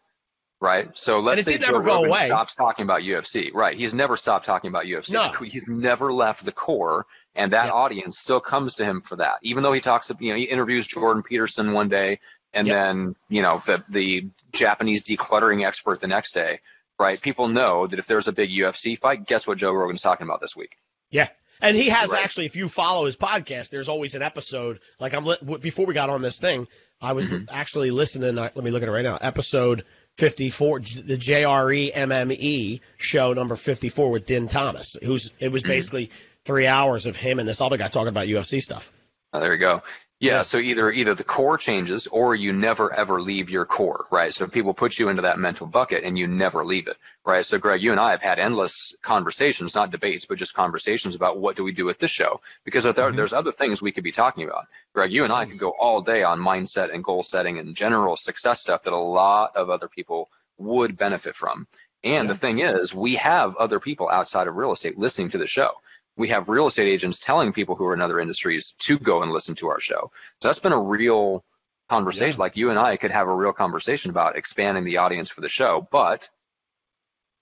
[0.60, 0.96] right?
[0.96, 2.26] So let's say Joe Rogan away.
[2.26, 3.76] stops talking about UFC, right?
[3.76, 5.12] He's never stopped talking about UFC.
[5.12, 5.30] No.
[5.30, 9.36] He's never left the core, and that audience still comes to him for that.
[9.42, 12.18] Even though he talks, you know, he interviews Jordan Peterson one day,
[12.52, 16.60] and then you know the the Japanese decluttering expert the next day,
[16.98, 17.20] right?
[17.20, 20.40] People know that if there's a big UFC fight, guess what Joe Rogan's talking about
[20.40, 20.76] this week?
[21.10, 21.28] Yeah.
[21.60, 22.22] And he has right.
[22.22, 24.78] actually, if you follow his podcast, there's always an episode.
[25.00, 25.26] Like I'm
[25.60, 26.68] before we got on this thing,
[27.00, 27.46] I was mm-hmm.
[27.48, 28.36] actually listening.
[28.36, 29.18] Let me look at it right now.
[29.20, 29.84] Episode
[30.18, 35.70] 54, the JRE MMA show number 54 with Din Thomas, who's it was mm-hmm.
[35.70, 36.10] basically
[36.44, 38.92] three hours of him and this other guy talking about UFC stuff.
[39.32, 39.82] Oh, there you go.
[40.20, 44.34] Yeah, so either either the core changes or you never ever leave your core, right?
[44.34, 47.46] So people put you into that mental bucket and you never leave it, right?
[47.46, 51.38] So Greg, you and I have had endless conversations, not debates, but just conversations about
[51.38, 53.16] what do we do with this show because there, mm-hmm.
[53.16, 54.66] there's other things we could be talking about.
[54.92, 58.16] Greg, you and I could go all day on mindset and goal setting and general
[58.16, 61.68] success stuff that a lot of other people would benefit from.
[62.02, 62.32] And yeah.
[62.32, 65.70] the thing is, we have other people outside of real estate listening to the show
[66.18, 69.30] we have real estate agents telling people who are in other industries to go and
[69.30, 70.10] listen to our show.
[70.40, 71.44] So that's been a real
[71.88, 72.38] conversation.
[72.38, 72.44] Yeah.
[72.44, 75.48] Like you and I could have a real conversation about expanding the audience for the
[75.48, 76.28] show, but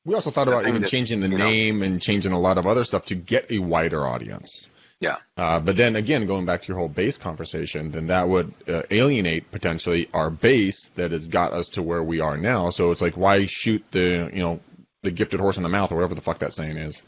[0.05, 2.67] we also thought about even that, changing the name know, and changing a lot of
[2.67, 4.69] other stuff to get a wider audience.
[5.01, 5.17] Yeah.
[5.37, 8.83] Uh, but then again, going back to your whole base conversation, then that would uh,
[8.91, 12.71] alienate potentially our base that has got us to where we are now.
[12.71, 14.61] So it's like, why shoot the you know
[15.03, 17.03] the gifted horse in the mouth or whatever the fuck that saying is?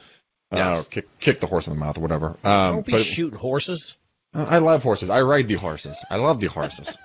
[0.52, 0.78] Yes.
[0.78, 2.36] Uh, kick, kick the horse in the mouth or whatever.
[2.44, 3.98] Um, Don't be shooting horses.
[4.34, 5.10] Uh, I love horses.
[5.10, 6.04] I ride the horses.
[6.10, 6.96] I love the horses.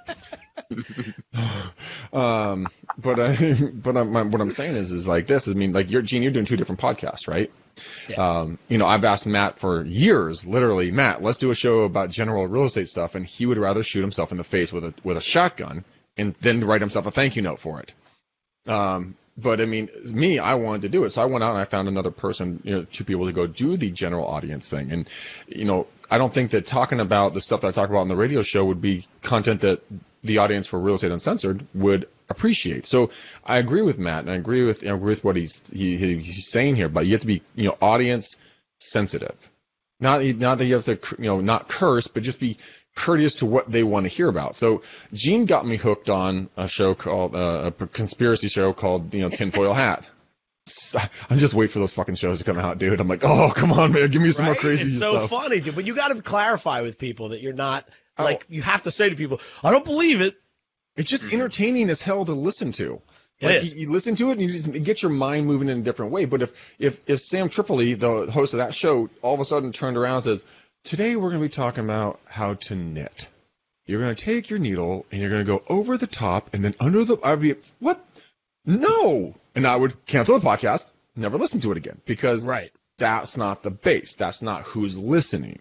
[2.13, 5.47] um, but I, but I'm, what I'm saying is, is like this.
[5.47, 7.51] I mean, like you're Gene, you're doing two different podcasts, right?
[8.08, 8.39] Yeah.
[8.39, 12.10] Um, you know, I've asked Matt for years, literally, Matt, let's do a show about
[12.10, 14.93] general real estate stuff, and he would rather shoot himself in the face with a
[15.03, 15.84] with a shotgun
[16.17, 17.91] and then write himself a thank you note for it.
[18.67, 21.60] Um, but I mean, me, I wanted to do it, so I went out and
[21.62, 24.91] I found another person, you know, two people to go do the general audience thing.
[24.91, 25.10] And
[25.48, 28.08] you know, I don't think that talking about the stuff that I talk about on
[28.10, 29.82] the radio show would be content that
[30.24, 32.86] the audience for Real Estate Uncensored would appreciate.
[32.86, 33.10] So
[33.43, 36.17] I agree with Matt, and I agree with I agree with what he's he, he-
[36.19, 36.89] he's saying here.
[36.89, 38.38] But you have to be, you know, audience
[38.80, 39.36] sensitive.
[40.00, 42.58] Not not that you have to, you know, not curse, but just be
[42.95, 44.56] courteous to what they want to hear about.
[44.56, 49.21] So Gene got me hooked on a show called uh, a conspiracy show called you
[49.21, 50.08] know Tinfoil Hat.
[51.29, 52.99] I'm just waiting for those fucking shows to come out, dude.
[53.01, 54.62] I'm like, oh come on, man, give me some more Right?
[54.62, 55.29] crazy It's so stuff.
[55.29, 55.75] funny, dude.
[55.75, 58.23] But you got to clarify with people that you're not Oh.
[58.23, 60.36] like you have to say to people, "I don't believe it."
[60.95, 63.01] It's just entertaining as hell to listen to.
[63.41, 63.63] Like.
[63.63, 66.12] You, you listen to it and you just get your mind moving in a different
[66.12, 66.25] way.
[66.25, 69.71] But if if if Sam Tripoli, the host of that show, all of a sudden
[69.73, 70.43] turned around and says,
[70.84, 73.28] "Today we're going to be talking about how to knit.
[73.86, 76.63] You're going to take your needle and you're going to go over the top and
[76.63, 78.04] then under the." I'd be what?
[78.65, 82.72] No, and I would cancel the podcast, never listen to it again because Right.
[82.98, 84.15] that's not the base.
[84.15, 85.60] That's not who's listening.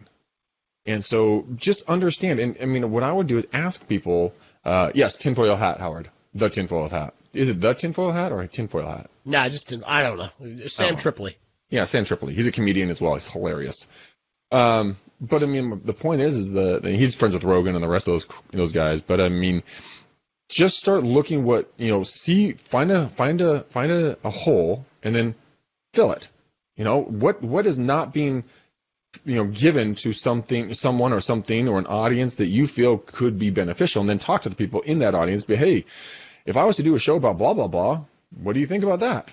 [0.86, 2.38] And so just understand.
[2.40, 6.10] And I mean, what I would do is ask people, uh, yes, tinfoil hat, Howard.
[6.34, 7.14] The tinfoil hat.
[7.34, 9.10] Is it the tinfoil hat or a tinfoil hat?
[9.24, 10.66] Nah, just didn't- I don't know.
[10.66, 10.98] Sam Oh.
[10.98, 11.36] Tripoli.
[11.70, 12.34] Yeah, Sam Tripoli.
[12.34, 13.14] He's a comedian as well.
[13.14, 13.86] He's hilarious.
[14.52, 17.88] Um, but I mean, the point is, is the he's friends with Rogan and the
[17.88, 19.00] rest of those those guys.
[19.00, 19.62] But I mean,
[20.48, 22.04] just start looking what you know.
[22.04, 25.34] See, find a find a find a, a hole and then
[25.94, 26.28] fill it.
[26.76, 28.44] You know what what is not being
[29.24, 33.38] you know given to something someone or something or an audience that you feel could
[33.38, 35.44] be beneficial, and then talk to the people in that audience.
[35.44, 35.86] Be hey,
[36.44, 38.04] if I was to do a show about blah blah blah,
[38.42, 39.28] what do you think about that?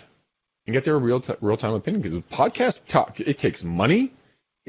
[0.69, 4.11] and get their real t- real time opinion because podcast talk it takes money,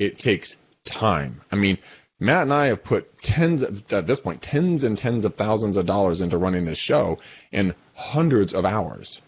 [0.01, 1.43] it takes time.
[1.53, 1.79] I mean,
[2.19, 5.77] Matt and I have put tens of, at this point tens and tens of thousands
[5.77, 7.19] of dollars into running this show
[7.53, 9.21] and hundreds of hours.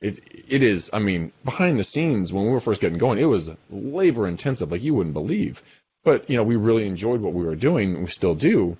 [0.00, 0.90] It it is.
[0.92, 4.72] I mean, behind the scenes when we were first getting going, it was labor intensive
[4.72, 5.62] like you wouldn't believe.
[6.04, 7.94] But you know, we really enjoyed what we were doing.
[7.94, 8.76] and We still do.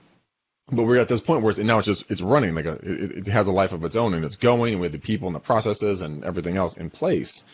[0.70, 3.18] But we're at this point where it's, now it's just it's running like a it,
[3.18, 5.40] it has a life of its own and it's going with the people and the
[5.40, 7.44] processes and everything else in place.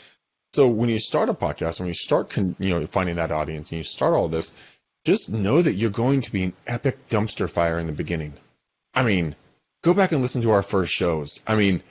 [0.53, 3.71] So when you start a podcast, when you start con, you know finding that audience
[3.71, 4.53] and you start all this,
[5.05, 8.35] just know that you're going to be an epic dumpster fire in the beginning.
[8.93, 9.37] I mean,
[9.83, 11.41] go back and listen to our first shows.
[11.47, 11.83] I mean,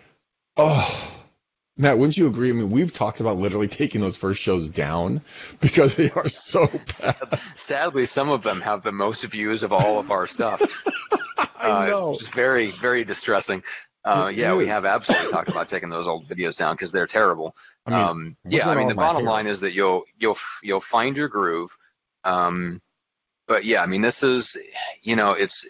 [0.58, 1.15] oh,
[1.78, 2.50] Matt, wouldn't you agree?
[2.50, 5.22] I mean, we've talked about literally taking those first shows down
[5.62, 6.67] because they are so
[7.02, 7.39] bad.
[7.56, 10.62] Sadly, some of them have the most views of all of our stuff.
[11.56, 12.12] I uh, know.
[12.12, 13.63] It's very, very distressing.
[14.04, 17.56] Uh, yeah, we have absolutely talked about taking those old videos down because they're terrible.
[17.86, 21.18] I mean, um, yeah, I mean, the bottom line is that you'll you'll you'll find
[21.18, 21.76] your groove.
[22.24, 22.82] Um,
[23.48, 24.58] but yeah, I mean, this is
[25.02, 25.68] you know, it's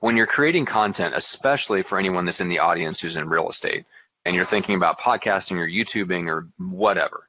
[0.00, 3.84] when you're creating content, especially for anyone that's in the audience who's in real estate,
[4.24, 7.28] and you're thinking about podcasting or YouTubing or whatever.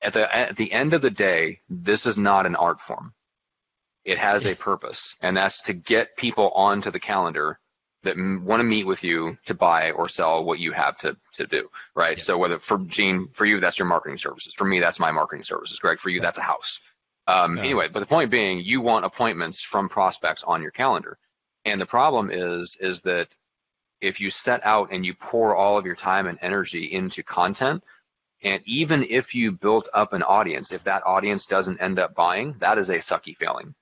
[0.00, 3.12] At the at the end of the day, this is not an art form.
[4.04, 7.58] It has a purpose, and that's to get people onto the calendar
[8.02, 11.46] that want to meet with you to buy or sell what you have to to
[11.46, 12.20] do, right?
[12.20, 14.54] So whether for Gene, for you, that's your marketing services.
[14.54, 15.78] For me, that's my marketing services.
[15.78, 16.80] Greg, for you, that's a house.
[17.26, 17.64] Um, Yeah.
[17.64, 21.18] Anyway, but the point being, you want appointments from prospects on your calendar,
[21.64, 23.28] and the problem is is that
[24.00, 27.84] if you set out and you pour all of your time and energy into content,
[28.42, 32.56] and even if you built up an audience, if that audience doesn't end up buying,
[32.58, 33.74] that is a sucky feeling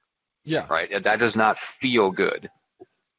[0.44, 0.66] Yeah.
[0.68, 1.02] right?
[1.02, 2.50] That does not feel good,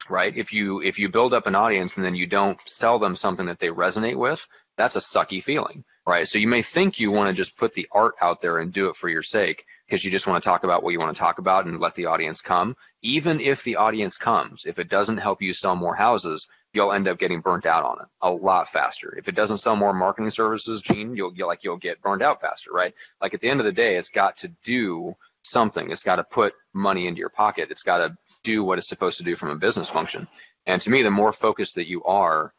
[0.10, 0.36] right?
[0.36, 3.46] If you if you build up an audience and then you don't sell them something
[3.48, 4.46] that they resonate with,
[4.78, 6.28] that's a sucky feeling, right?
[6.28, 8.90] So you may think you want to just put the art out there and do
[8.90, 11.20] it for your sake because you just want to talk about what you want to
[11.20, 12.76] talk about and let the audience come.
[13.02, 17.08] Even if the audience comes, if it doesn't help you sell more houses, you'll end
[17.08, 19.14] up getting burnt out on it a lot faster.
[19.18, 22.40] If it doesn't sell more marketing services, Gene, you'll, you'll like you'll get burned out
[22.40, 22.94] faster, right?
[23.22, 25.92] Like at the end of the day, it's got to do something.
[25.92, 27.72] It's got to put money into your pocket.
[27.72, 30.28] It's got to do what it's supposed to do from a business function.
[30.66, 32.54] And to me, the more focused that you are,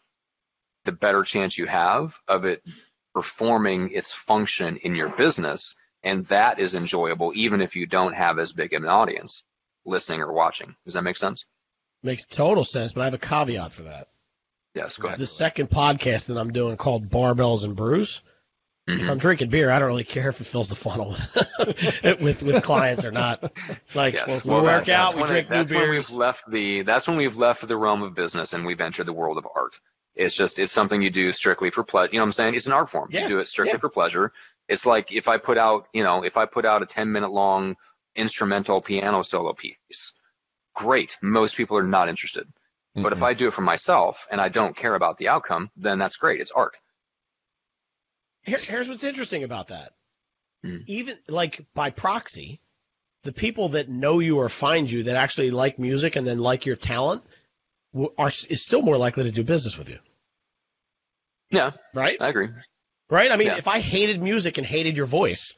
[0.84, 2.62] the better chance you have of it
[3.14, 5.74] performing its function in your business.
[6.02, 9.44] And that is enjoyable, even if you don't have as big of an audience
[9.84, 10.74] listening or watching.
[10.84, 11.46] Does that make sense?
[12.02, 14.08] Makes total sense, but I have a caveat for that.
[14.74, 15.20] Yes, go ahead.
[15.20, 18.22] The second podcast that I'm doing called Barbells and Brews,
[18.88, 21.16] If I'm drinking beer, I don't really care if it fills the funnel
[22.20, 23.52] with with clients or not.
[23.94, 24.26] Like Yes.
[24.26, 26.10] well, if Well, we that- work out, we when drink it- that's new when beers.
[26.10, 29.12] we've left the that's when we've left the realm of business and we've entered the
[29.12, 29.78] world of art.
[30.16, 32.10] It's just it's something you do strictly for pleasure.
[32.12, 32.54] You know what I'm saying?
[32.56, 33.08] It's an art form.
[33.12, 33.78] Yeah, You do it strictly yeah.
[33.80, 34.32] for pleasure.
[34.68, 37.30] It's like if I put out, you know, if I put out a 10 minute
[37.30, 37.76] long
[38.16, 40.12] instrumental piano solo piece,
[40.74, 41.16] great.
[41.22, 42.46] Most people are not interested.
[42.94, 43.26] But if Mhm.
[43.26, 46.40] I do it for myself and I don't care about the outcome, then that's great.
[46.40, 46.76] It's art.
[48.44, 49.92] Here, here's what's interesting about that.
[50.64, 50.78] Hmm.
[50.86, 52.60] Even like by proxy,
[53.24, 56.66] the people that know you or find you that actually like music and then like
[56.66, 57.22] your talent
[58.18, 59.98] are is still more likely to do business with you,
[61.50, 62.16] Yeah, right?
[62.20, 62.48] I agree.
[63.10, 63.30] Right?
[63.30, 63.56] I mean, Yeah.
[63.58, 65.54] if I hated music and hated your voice,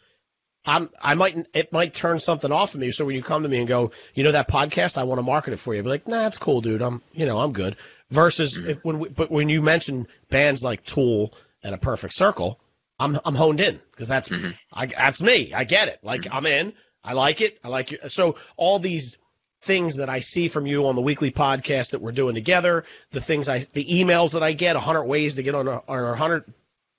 [0.66, 2.90] I'm I might it might turn something off of me.
[2.90, 5.22] So when you come to me and go, you know that podcast, I want to
[5.22, 5.82] market it for you.
[5.82, 6.82] Be like, nah, that's cool, dude.
[6.82, 7.76] I'm you know I'm good.
[8.10, 8.68] Versus Mhm.
[8.68, 12.58] if when we, but when you mention bands like Tool and a Perfect Circle,
[12.98, 14.54] I'm I'm honed in because that's Mhm.
[14.72, 15.52] I that's me.
[15.52, 15.98] I get it.
[16.02, 16.34] Like Mhm.
[16.34, 16.72] I'm in.
[17.02, 17.58] I like it.
[17.64, 18.12] I like it.
[18.12, 19.18] So all these
[19.60, 23.20] things that I see from you on the weekly podcast that we're doing together, the
[23.20, 26.44] things I, the emails that I get, 100 ways to get on our, our 100.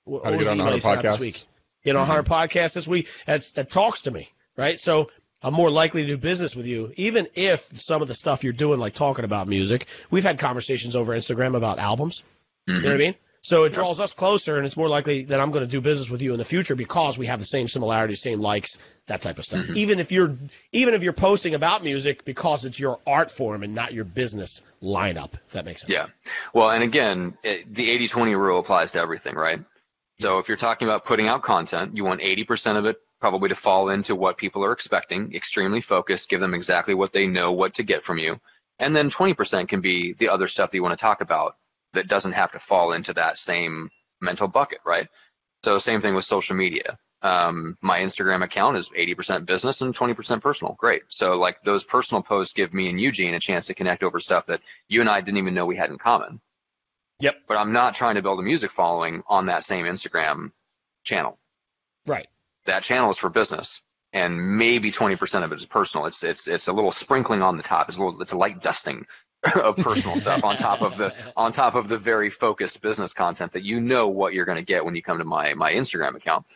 [0.04, 1.20] what How to get on the the email you 100 sent out this podcasts?
[1.20, 1.44] week?
[1.84, 3.08] Get on 100 podcasts this week.
[3.26, 4.80] That's, that talks to me, right?
[4.80, 5.10] So
[5.42, 8.52] I'm more likely to do business with you, even if some of the stuff you're
[8.52, 12.22] doing, like talking about music, we've had conversations over Instagram about albums.
[12.66, 13.14] You know what I mean?
[13.46, 16.10] So it draws us closer, and it's more likely that I'm going to do business
[16.10, 19.38] with you in the future because we have the same similarities, same likes, that type
[19.38, 19.66] of stuff.
[19.66, 19.76] Mhm.
[19.76, 20.36] Even if you're
[20.72, 24.62] even if you're posting about music because it's your art form and not your business
[24.82, 25.92] lineup, if that makes sense.
[25.92, 26.06] Yeah.
[26.54, 29.60] Well, and again, it, the 80-20 rule applies to everything, right?
[30.18, 33.54] So if you're talking about putting out content, you want 80% of it probably to
[33.54, 37.74] fall into what people are expecting, extremely focused, give them exactly what they know what
[37.74, 38.40] to get from you.
[38.80, 41.54] And then 20% can be the other stuff that you want to talk about
[41.96, 45.08] that doesn't have to fall into that same mental bucket, right?
[45.64, 46.98] So same thing with social media.
[47.22, 50.74] Um, my Instagram account is 80% business and 20% personal.
[50.78, 51.02] Great.
[51.08, 54.46] So like those personal posts give me and Eugene a chance to connect over stuff
[54.46, 56.40] that you and I didn't even know we had in common.
[57.20, 57.36] Yep.
[57.48, 60.52] But I'm not trying to build a music following on that same Instagram
[61.04, 61.38] channel.
[62.06, 62.28] Right.
[62.66, 63.80] That channel is for business,
[64.12, 66.06] and maybe 20% of it is personal.
[66.06, 67.88] It's it's it's a little sprinkling on the top.
[67.88, 69.06] It's a little it's a light dusting
[69.54, 73.52] of personal stuff on top of the on top of the very focused business content
[73.52, 76.14] that you know what you're going to get when you come to my my Instagram
[76.16, 76.46] account.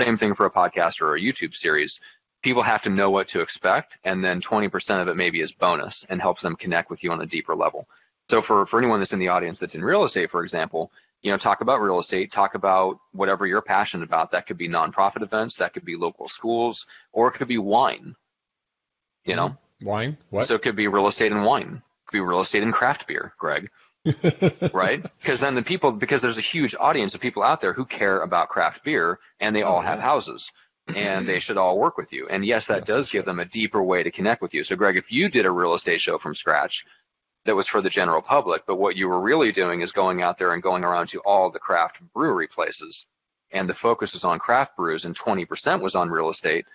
[0.00, 2.00] Same thing for a podcast or a YouTube series.
[2.42, 6.06] People have to know what to expect, and then 20% of it maybe is bonus
[6.08, 7.88] and helps them connect with you on a deeper level.
[8.30, 11.30] So for for anyone that's in the audience that's in real estate, for example, you
[11.30, 14.30] know, talk about real estate, talk about whatever you're passionate about.
[14.30, 18.14] That could be nonprofit events, that could be local schools, or it could be wine.
[19.24, 20.16] You know, Wine?
[20.30, 20.46] What?
[20.46, 21.82] so it could be real estate and wine.
[22.08, 23.70] Could be real estate and craft beer, Greg,
[24.72, 25.04] right?
[25.20, 28.20] Because then the people, because there's a huge audience of people out there who care
[28.20, 30.52] about craft beer, and they all Oh, have houses,
[30.94, 32.28] and they should all work with you.
[32.28, 34.64] And yes, that Yes, does give them a deeper way to connect with you.
[34.64, 36.84] So, Greg, if you did a real estate show from scratch,
[37.46, 40.38] that was for the general public, but what you were really doing is going out
[40.38, 43.06] there and going around to all the craft brewery places,
[43.52, 46.66] and the focus is on craft brews, and 20% was on real estate.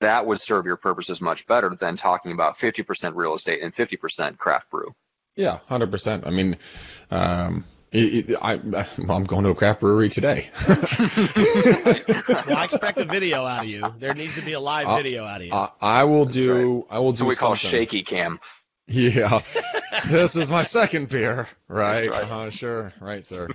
[0.00, 4.36] That would serve your purposes much better than talking about 50% real estate and 50%
[4.38, 4.94] craft brew.
[5.36, 6.26] Yeah, hundred percent.
[6.26, 6.56] I mean,
[7.10, 8.54] um, it, it, I,
[9.08, 10.50] I'm going to a craft brewery today.
[10.66, 13.94] Well, I expect a video out of you.
[13.98, 15.52] There needs to be a live Uh, video out of you.
[15.52, 16.86] I, I will That's do.
[16.90, 17.18] I will do.
[17.18, 18.40] So we call shaky cam.
[18.86, 19.40] Yeah,
[20.10, 22.06] this is my second beer, right?
[22.06, 22.22] Right.
[22.22, 23.48] Uh-huh, sure, right, sir.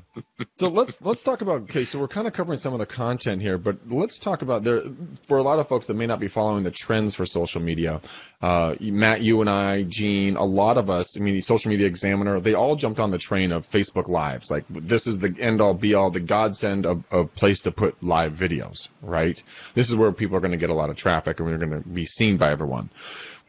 [0.58, 1.62] so let's let's talk about.
[1.64, 4.64] Okay, so we're kind of covering some of the content here, but let's talk about
[4.64, 4.82] there
[5.28, 8.02] for a lot of folks that may not be following the trends for social media.
[8.42, 11.16] Uh, Matt, you and I, Gene, a lot of us.
[11.16, 14.50] I mean, the Social Media Examiner, they all jumped on the train of Facebook Lives.
[14.50, 18.02] Like this is the end all, be all, the godsend of of place to put
[18.02, 19.42] live videos, right?
[19.76, 21.84] This is where people are going to get a lot of traffic, and we're going
[21.84, 22.90] to be seen by everyone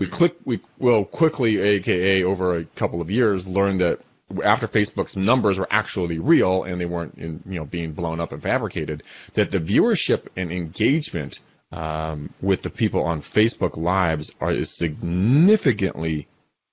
[0.01, 4.01] we click we will quickly aka over a couple of years learn that
[4.43, 8.33] after facebook's numbers were actually real and they weren't in, you know being blown up
[8.33, 11.39] and fabricated that the viewership and engagement
[11.71, 16.27] um, with the people on facebook lives are is significantly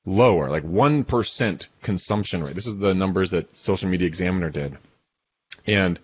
[0.07, 2.55] lower like 1% consumption rate.
[2.55, 4.77] This is the numbers that social media examiner did.
[5.67, 5.99] And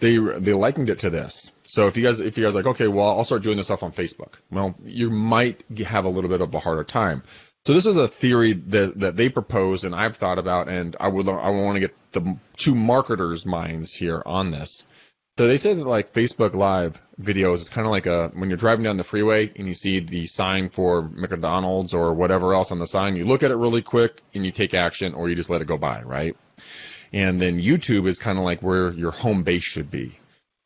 [0.00, 1.50] they they likened it to this.
[1.64, 3.82] So if you guys if you guys like okay, well I'll start doing this stuff
[3.82, 4.34] on Facebook.
[4.50, 7.22] Well, you might have a little bit of a harder time.
[7.66, 11.08] So this is a theory that that they propose and I've thought about, and I
[11.08, 14.84] would I want to get the two marketers' minds here on this.
[15.36, 18.56] So they say that like Facebook Live videos is kind of like a when you're
[18.56, 22.78] driving down the freeway and you see the sign for McDonald's or whatever else on
[22.78, 25.50] the sign, you look at it really quick and you take action or you just
[25.50, 26.36] let it go by, right?
[27.12, 30.18] And then YouTube is kind of like where your home base should be.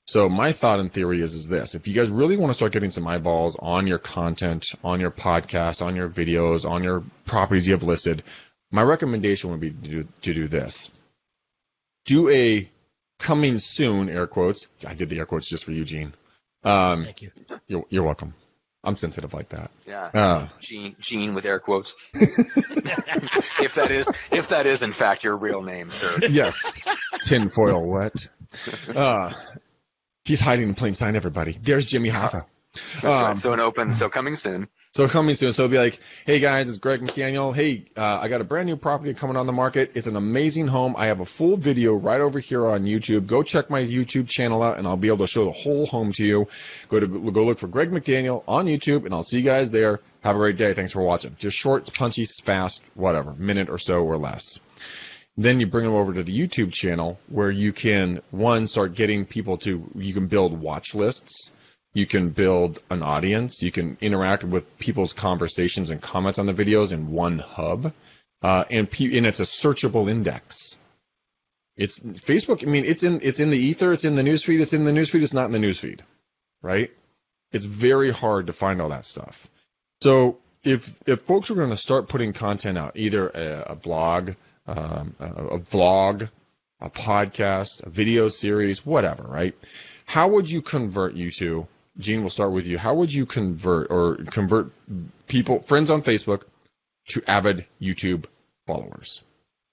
[0.07, 2.73] So my thought and theory is is this: if you guys really want to start
[2.73, 7.67] getting some eyeballs on your content, on your podcast, on your videos, on your properties
[7.67, 8.25] you have listed,
[8.71, 10.91] my recommendation would be to do, to do this.
[12.05, 12.69] Do a
[13.21, 14.67] coming soon air quotes.
[14.85, 16.13] I did the air quotes just for Eugene.
[16.65, 17.31] Um, Thank you.
[17.69, 18.35] you're, you're welcome.
[18.85, 19.71] I'm sensitive like that.
[19.87, 20.11] Yeah.
[20.13, 21.95] Uh, Gene, Gene with air quotes.
[22.15, 26.19] if that is, if that is in fact your real name, sir.
[26.29, 26.81] yes.
[27.23, 28.29] Tinfoil what?
[28.95, 29.33] Uh,
[30.27, 31.59] he's hiding in plain sight, everybody.
[31.63, 32.45] There's Jimmy Hoffa.
[32.75, 33.31] That's right.
[33.31, 34.69] Um, So an open, so coming soon.
[34.95, 35.53] So coming soon.
[35.53, 37.55] So it'll be like, hey guys, it's Greg McDaniel.
[37.55, 39.93] Hey, uh, I got a brand new property coming on the market.
[39.95, 40.95] It's an amazing home.
[40.97, 43.27] I have a full video right over here on YouTube.
[43.27, 46.13] Go check my YouTube channel out, and I'll be able to show the whole home
[46.13, 46.49] to you.
[46.89, 50.01] Go to go look for Greg McDaniel on YouTube, and I'll see you guys there.
[50.21, 50.73] Have a great day.
[50.75, 51.37] Thanks for watching.
[51.39, 54.59] Just short, punchy, fast, whatever, minute or so or less.
[55.37, 59.25] Then you bring them over to the YouTube channel where you can one start getting
[59.25, 61.51] people to you can build watch lists
[61.95, 63.63] you can build an audience.
[63.63, 67.93] You can interact with people's conversations and comments on the videos in one hub,
[68.43, 70.79] uh, and pe- and it's a searchable index.
[71.77, 72.67] It's Facebook.
[72.67, 73.93] I mean, it's in it's in the ether.
[73.93, 74.61] It's in the newsfeed.
[74.61, 75.23] It's in the newsfeed.
[75.23, 76.01] It's not in the newsfeed,
[76.63, 76.91] right?
[77.53, 79.49] It's very hard to find all that stuff.
[80.01, 84.33] So if if folks are going to start putting content out, either a, a blog,
[84.67, 86.29] um, a, a vlog,
[86.81, 89.55] a podcast, a video series, whatever, right?
[90.07, 91.67] How would you convert you to
[91.99, 92.79] Gene, we'll start with you.
[92.79, 94.73] How would you convert or convert
[95.27, 96.43] people, friends on Facebook,
[97.09, 98.25] to avid YouTube
[98.67, 99.23] followers?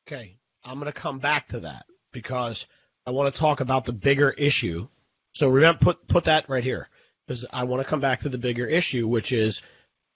[0.07, 2.65] Okay, I'm going to come back to that because
[3.05, 4.87] I want to talk about the bigger issue.
[5.35, 6.89] So remember, put put that right here
[7.25, 9.61] because I want to come back to the bigger issue, which is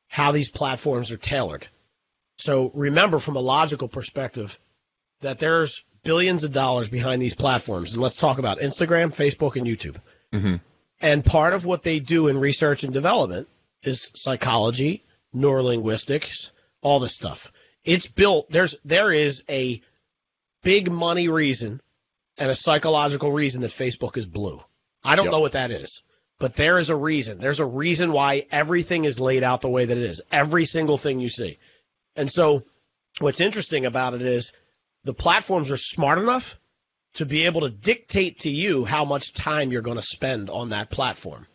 [0.07, 1.67] how these platforms are tailored.
[2.37, 4.59] So remember, from a logical perspective,
[5.21, 9.65] that there's billions of dollars behind these platforms, and let's talk about Instagram, Facebook, and
[9.65, 9.95] YouTube.
[10.33, 10.55] Mm-hmm.
[11.03, 13.49] And part of what they do in research and development
[13.83, 15.03] is psychology,
[15.35, 16.49] neurolinguistics,
[16.81, 17.51] all this stuff.
[17.83, 19.81] It's built there's there is a
[20.63, 21.81] big money reason
[22.37, 24.63] and a psychological reason that Facebook is blue.
[25.03, 25.31] I don't Yep.
[25.33, 26.01] know what that is,
[26.39, 27.37] but there is a reason.
[27.37, 30.21] There's a reason why everything is laid out the way that it is.
[30.31, 31.57] Every single thing you see.
[32.15, 32.63] And so
[33.19, 34.53] what's interesting about it is
[35.03, 36.57] the platforms are smart enough
[37.15, 40.69] to be able to dictate to you how much time you're going to spend on
[40.69, 41.45] that platform.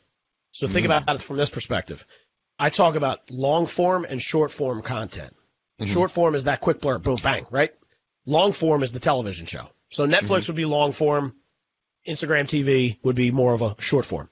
[0.53, 0.97] So think Mhm.
[0.97, 2.07] about it from this perspective.
[2.59, 5.35] I talk about long form and short form content.
[5.81, 5.93] Mhm.
[5.93, 7.73] Short form is that quick blur, boom, bang, right?
[8.27, 9.69] Long form is the television show.
[9.91, 11.35] So Netflix would be long form.
[12.07, 14.29] Instagram TV would be more of a short form.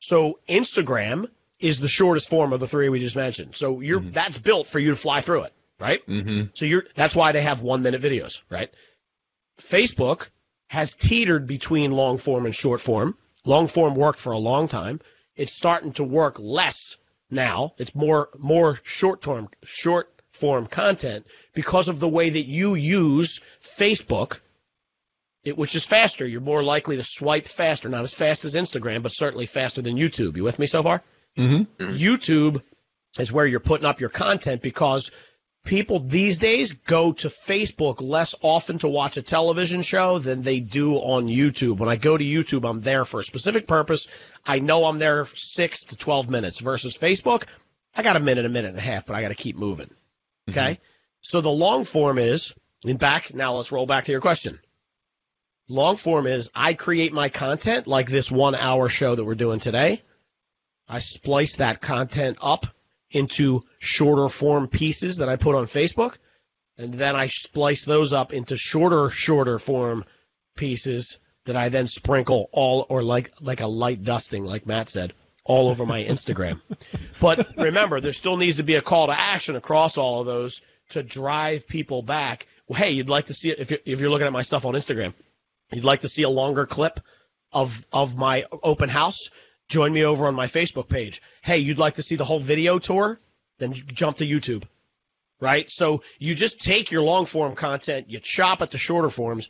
[0.00, 3.56] So Instagram is the shortest form of the three we just mentioned.
[3.56, 4.12] So you're Mhm.
[4.12, 6.06] that's built for you to fly through it, right?
[6.06, 6.50] Mm-hmm.
[6.54, 8.72] So you're that's why they have one minute videos, right?
[9.60, 10.28] Facebook
[10.68, 13.16] has teetered between long form and short form.
[13.44, 15.00] Long form worked for a long time.
[15.34, 16.96] It's starting to work less
[17.30, 17.74] now.
[17.78, 23.40] It's more more short term short form content because of the way that you use
[23.62, 24.38] Facebook,
[25.44, 26.26] it, which is faster.
[26.26, 29.96] You're more likely to swipe faster, not as fast as Instagram, but certainly faster than
[29.96, 30.36] YouTube.
[30.36, 31.02] You with me so far?
[31.36, 31.96] Mm-hmm.
[31.96, 32.62] YouTube
[33.18, 35.10] is where you're putting up your content because
[35.64, 40.60] people these days go to Facebook less often to watch a television show than they
[40.60, 41.78] do on YouTube.
[41.78, 44.08] When I go to YouTube, I'm there for a specific purpose.
[44.46, 47.44] I know I'm there six to 12 minutes versus Facebook.
[47.94, 49.88] I got a minute, a minute and a half, but I got to keep moving.
[50.48, 50.50] Mm-hmm.
[50.50, 50.80] Okay.
[51.20, 52.54] So the long form is,
[52.84, 54.60] in back, now let's roll back to your question.
[55.68, 59.60] Long form is I create my content like this one hour show that we're doing
[59.60, 60.02] today.
[60.88, 62.66] I splice that content up
[63.10, 66.16] into shorter form pieces that I put on Facebook,
[66.76, 70.04] and then I splice those up into shorter, shorter form
[70.56, 75.14] pieces that I then sprinkle all or like like a light dusting, like Matt said,
[75.44, 76.60] all over my Instagram.
[77.20, 80.60] but remember, there still needs to be a call to action across all of those
[80.90, 82.46] to drive people back.
[82.66, 84.66] Well, hey, you'd like to see it if you're, if you're looking at my stuff
[84.66, 85.14] on Instagram,
[85.72, 87.00] you'd like to see a longer clip
[87.52, 89.30] of of my open house.
[89.68, 91.22] Join me over on my Facebook page.
[91.42, 93.20] Hey, you'd like to see the whole video tour?
[93.58, 94.64] Then jump to YouTube.
[95.40, 95.70] Right?
[95.70, 99.48] So you just take your long form content, you chop it to shorter forms,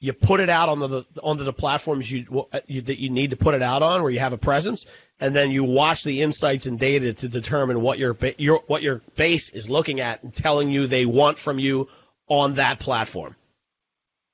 [0.00, 3.30] you put it out on the onto the platforms you, uh, you that you need
[3.30, 4.86] to put it out on where you have a presence,
[5.20, 9.02] and then you watch the insights and data to determine what your your what your
[9.16, 11.88] base is looking at and telling you they want from you
[12.28, 13.36] on that platform.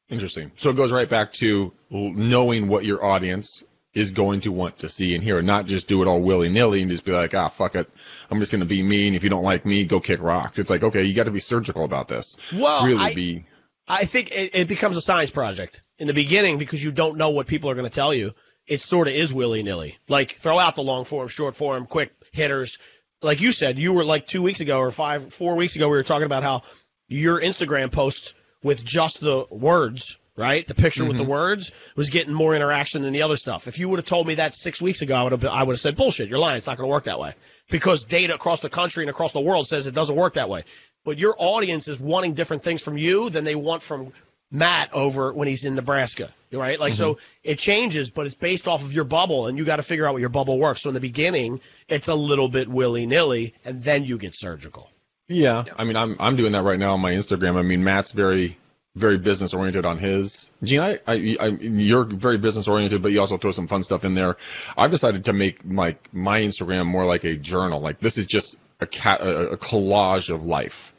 [0.09, 0.53] Interesting.
[0.57, 3.64] So it goes right back to knowing what your audience
[3.97, 6.49] is going to want to see and hear, and not just do it all willy
[6.51, 7.90] nilly and just be like, ah, fuck it,
[8.30, 10.59] I'm just going to be me, and if you don't like me, go kick rocks.
[10.59, 12.36] It's like, okay, you got to be surgical about this.
[12.53, 13.47] Well, really I, be.
[13.88, 17.30] I think it, it becomes a science project in the beginning because you don't know
[17.30, 18.34] what people are going to tell you.
[18.66, 19.99] it sort of is willy nilly.
[20.09, 22.78] Like throw out the long form, short form, quick hitters.
[23.22, 25.97] Like you said, you were like two weeks ago or five, four weeks ago, we
[25.97, 26.62] were talking about how
[27.09, 30.66] your Instagram post with just the words, right?
[30.66, 31.09] The picture mm-hmm.
[31.09, 31.32] with the mm-hmm.
[31.32, 33.66] words was getting more interaction than the other stuff.
[33.66, 35.72] If you would have told me that six weeks ago, I would have, I would
[35.72, 36.59] have said, bullshit, you're lying.
[36.59, 37.34] It's not going to work that way
[37.70, 40.64] because data across the country and across the world says it doesn't work that way.
[41.05, 44.12] But your audience is wanting different things from you than they want from
[44.51, 46.78] Matt over when he's in Nebraska, right?
[46.78, 46.99] Like, mm-hmm.
[46.99, 50.07] so it changes, but it's based off of your bubble, and you got to figure
[50.07, 50.82] out what your bubble works.
[50.82, 54.91] So in the beginning, it's a little bit willy nilly, and then you get surgical.
[55.28, 57.57] Yeah, I mean, I'm I'm doing that right now on my Instagram.
[57.57, 58.57] I mean, Matt's very
[58.97, 60.51] very business oriented on his.
[60.62, 64.05] Gene, I, I, I, you're very business oriented, but you also throw some fun stuff
[64.05, 64.36] in there.
[64.76, 67.80] I've decided to make like my Instagram more like a journal.
[67.80, 70.94] Like this is just a cat, a, a collage of life,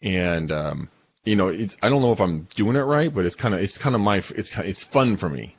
[0.00, 0.88] and um,
[1.24, 3.60] you know, it's I don't know if I'm doing it right, but it's kind of
[3.60, 5.54] it's kind of my it's it's fun for me.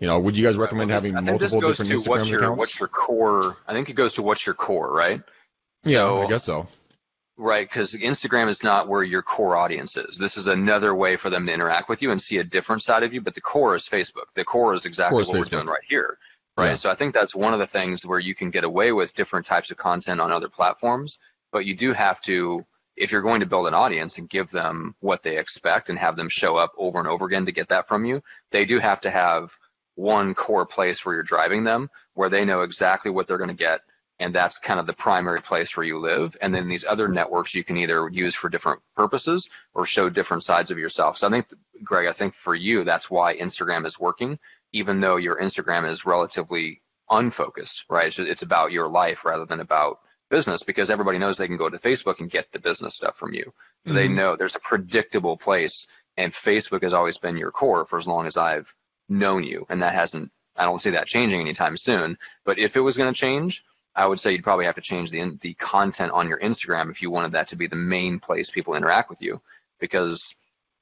[0.00, 2.58] You know, would you guys recommend having multiple different Instagram what's your, accounts?
[2.58, 3.58] What's your core?
[3.68, 5.22] I think it goes to what's your core, right?
[5.84, 6.66] Yeah, so, I guess so.
[7.42, 10.18] Right, because Instagram is not where your core audience is.
[10.18, 13.02] This is another way for them to interact with you and see a different side
[13.02, 13.22] of you.
[13.22, 14.26] But the core is Facebook.
[14.34, 15.52] The core is exactly core is what Facebook.
[15.52, 16.18] we're doing right here.
[16.58, 16.68] Right.
[16.68, 16.74] Yeah.
[16.74, 19.46] So I think that's one of the things where you can get away with different
[19.46, 21.18] types of content on other platforms,
[21.50, 24.94] but you do have to, if you're going to build an audience and give them
[25.00, 27.88] what they expect and have them show up over and over again to get that
[27.88, 29.56] from you, they do have to have
[29.94, 33.54] one core place where you're driving them, where they know exactly what they're going to
[33.54, 33.80] get
[34.20, 36.36] and that's kind of the primary place where you live.
[36.42, 40.44] And then these other networks you can either use for different purposes or show different
[40.44, 41.16] sides of yourself.
[41.16, 41.46] So I think,
[41.82, 44.38] Greg, I think for you, that's why Instagram is working,
[44.72, 48.08] even though your Instagram is relatively unfocused, right?
[48.08, 51.56] It's, just, it's about your life rather than about business because everybody knows they can
[51.56, 53.52] go to Facebook and get the business stuff from you.
[53.86, 53.94] So mm-hmm.
[53.94, 55.86] they know there's a predictable place
[56.18, 58.74] and Facebook has always been your core for as long as I've
[59.08, 59.66] known you.
[59.70, 62.18] And that hasn't, I don't see that changing anytime soon.
[62.44, 63.64] But if it was going to change,
[64.00, 67.02] I would say you'd probably have to change the the content on your Instagram if
[67.02, 69.40] you wanted that to be the main place people interact with you,
[69.78, 70.34] because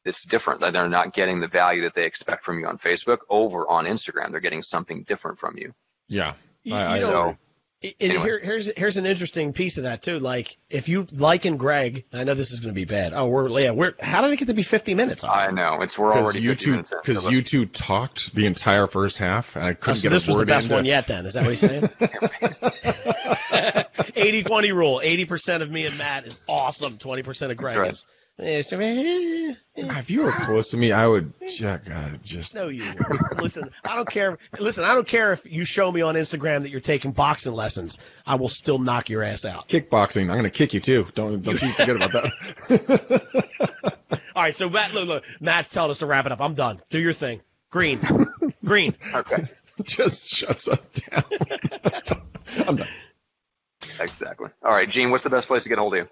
[0.05, 0.61] it's different.
[0.61, 4.31] They're not getting the value that they expect from you on Facebook over on Instagram.
[4.31, 5.75] They're getting something different from you.
[6.09, 6.35] Yeah,
[6.71, 7.37] I, I so
[7.81, 8.23] and anyway.
[8.23, 10.19] here, here's here's an interesting piece of that too.
[10.19, 13.13] Like if you liken Greg, I know this is going to be bad.
[13.15, 15.23] Oh, we're yeah, we're how did it get to be 50 minutes?
[15.23, 19.55] I know it's we're already you two because you two talked the entire first half,
[19.55, 21.07] and I oh, couldn't oh, so get this was the best one yet.
[21.07, 21.83] Then is that what he's saying?
[24.19, 25.01] 80-20 rule.
[25.03, 26.99] 80% of me and Matt is awesome.
[26.99, 27.91] 20% of Greg right.
[27.91, 28.05] is
[28.41, 31.33] if you were close to me, I would
[31.63, 31.79] uh,
[32.23, 32.55] just.
[32.55, 32.85] No, you.
[33.37, 34.39] listen, I don't care.
[34.59, 37.99] Listen, I don't care if you show me on Instagram that you're taking boxing lessons.
[38.27, 39.69] I will still knock your ass out.
[39.69, 40.23] Kickboxing.
[40.23, 41.07] I'm going to kick you too.
[41.15, 43.93] Don't don't you forget about that.
[44.37, 46.41] All right, so Matt, look, look, Matt's telling us to wrap it up.
[46.41, 46.81] I'm done.
[46.91, 47.41] Do your thing.
[47.71, 47.99] Green,
[48.65, 48.95] green.
[49.15, 49.47] Okay.
[49.83, 51.25] Just shuts up down.
[52.67, 52.89] I'm done.
[54.01, 54.49] Exactly.
[54.63, 55.11] All right, Gene.
[55.11, 56.09] What's the best place to get a hold of you?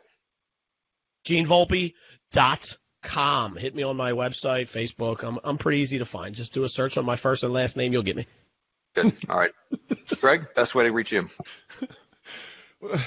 [1.25, 1.95] Gene Volpe
[2.33, 3.57] dot com.
[3.57, 5.23] Hit me on my website, Facebook.
[5.23, 6.35] I'm I'm pretty easy to find.
[6.35, 8.27] Just do a search on my first and last name, you'll get me.
[8.95, 9.15] Good.
[9.29, 9.53] All right.
[10.21, 11.29] Greg, best way to reach you.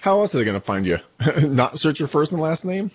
[0.00, 0.98] How else are they going to find you?
[1.42, 2.90] Not search your first and last name?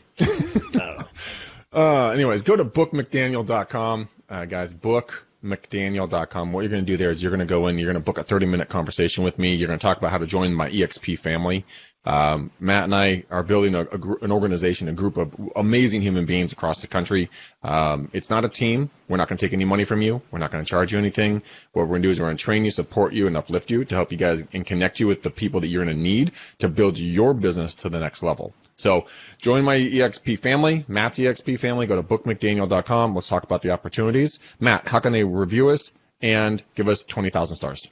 [1.73, 4.73] uh, anyways, go to bookmcdaniel.com, uh, guys.
[4.73, 6.53] Bookmcdaniel.com.
[6.53, 8.05] What you're going to do there is you're going to go in, you're going to
[8.05, 9.53] book a 30 minute conversation with me.
[9.55, 11.65] You're going to talk about how to join my EXP family.
[12.05, 16.25] Um, Matt and I are building a, a, an organization, a group of amazing human
[16.25, 17.29] beings across the country.
[17.63, 18.89] Um, it's not a team.
[19.07, 20.21] We're not going to take any money from you.
[20.31, 21.41] We're not going to charge you anything.
[21.73, 23.71] What we're going to do is we're going to train you, support you, and uplift
[23.71, 26.01] you to help you guys and connect you with the people that you're going to
[26.01, 28.53] need to build your business to the next level.
[28.77, 29.05] So
[29.39, 31.87] join my EXP family, Matt's EXP family.
[31.87, 33.15] Go to bookmcdaniel.com.
[33.15, 34.39] Let's talk about the opportunities.
[34.59, 35.91] Matt, how can they review us
[36.21, 37.87] and give us 20,000 stars?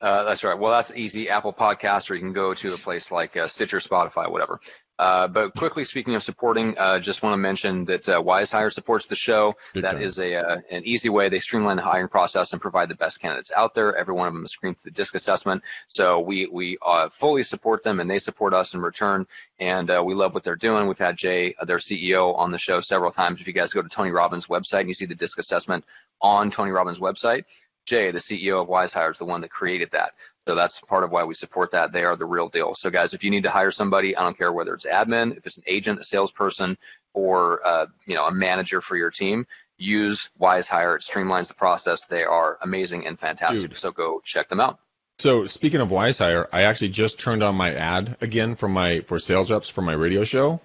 [0.00, 0.58] Uh, that's right.
[0.58, 1.28] Well, that's easy.
[1.28, 4.60] Apple Podcast, or you can go to a place like uh, Stitcher, Spotify, whatever.
[4.98, 8.70] Uh, but quickly speaking of supporting, uh, just want to mention that uh, Wise Hire
[8.70, 9.54] supports the show.
[9.72, 10.02] Good that time.
[10.02, 11.28] is a uh, an easy way.
[11.28, 13.96] They streamline the hiring process and provide the best candidates out there.
[13.96, 15.62] Every one of them is screened through the DISC assessment.
[15.86, 19.28] So we we uh, fully support them, and they support us in return.
[19.60, 20.88] And uh, we love what they're doing.
[20.88, 23.40] We've had Jay, their CEO, on the show several times.
[23.40, 25.84] If you guys go to Tony Robbins' website and you see the DISC assessment
[26.20, 27.44] on Tony Robbins' website,
[27.88, 30.12] Jay, the CEO of WiseHire, is the one that created that.
[30.46, 31.92] So that's part of why we support that.
[31.92, 32.74] They are the real deal.
[32.74, 35.46] So guys, if you need to hire somebody, I don't care whether it's admin, if
[35.46, 36.78] it's an agent, a salesperson,
[37.12, 40.96] or uh, you know a manager for your team, use Wise Hire.
[40.96, 42.04] It streamlines the process.
[42.04, 43.70] They are amazing and fantastic.
[43.70, 43.76] Dude.
[43.76, 44.78] So go check them out.
[45.18, 49.00] So speaking of Wise Hire, I actually just turned on my ad again for my
[49.00, 50.60] for sales reps for my radio show.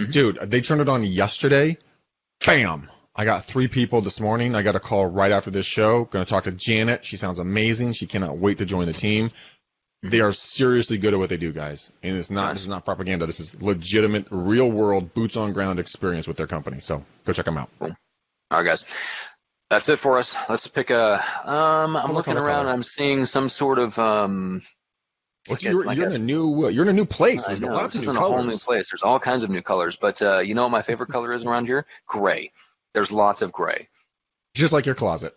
[0.00, 0.10] Mm-hmm.
[0.10, 1.78] Dude, they turned it on yesterday.
[2.44, 2.90] Bam!
[3.18, 4.54] I got three people this morning.
[4.54, 6.04] I got a call right after this show.
[6.04, 7.04] Going to talk to Janet.
[7.04, 7.94] She sounds amazing.
[7.94, 9.30] She cannot wait to join the team.
[10.02, 11.90] They are seriously good at what they do, guys.
[12.02, 13.24] And it's not, this is not propaganda.
[13.24, 16.80] This is legitimate, real world, boots on ground experience with their company.
[16.80, 17.70] So go check them out.
[17.80, 17.88] All
[18.50, 18.84] right, guys.
[19.70, 20.36] That's it for us.
[20.48, 21.24] Let's pick a.
[21.44, 22.66] Um, I'm looking around.
[22.68, 23.98] I'm seeing some sort of.
[23.98, 24.62] Um,
[25.48, 27.04] What's, like a- you're, like you're a- in a new, uh, you're in a new
[27.06, 27.44] place.
[27.44, 28.90] There's know, lots this of is new in a whole new place.
[28.90, 31.44] There's all kinds of new colors, but uh, you know what my favorite color is
[31.44, 31.86] around here?
[32.06, 32.52] Gray.
[32.96, 33.88] There's lots of gray.
[34.54, 35.36] Just like your closet.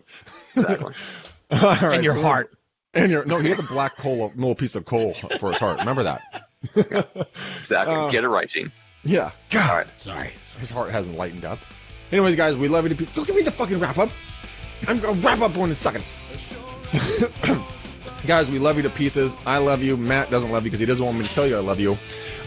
[0.55, 0.93] Exactly.
[1.51, 2.55] All right, and your so- heart.
[2.93, 5.79] And your, no, he had a black coal, little piece of coal for his heart.
[5.79, 6.21] Remember that.
[7.59, 7.95] exactly.
[7.95, 8.71] Uh, Get it right, team.
[9.03, 9.31] Yeah.
[9.49, 9.69] God.
[9.69, 9.87] All right.
[9.99, 10.31] Sorry.
[10.59, 11.59] His heart hasn't lightened up.
[12.13, 13.13] Anyways, guys, we love you to pieces.
[13.13, 14.09] Don't give me the fucking wrap up.
[14.87, 16.05] I'm gonna wrap up in a second.
[18.25, 19.35] guys, we love you to pieces.
[19.45, 19.97] I love you.
[19.97, 21.97] Matt doesn't love you because he doesn't want me to tell you I love you.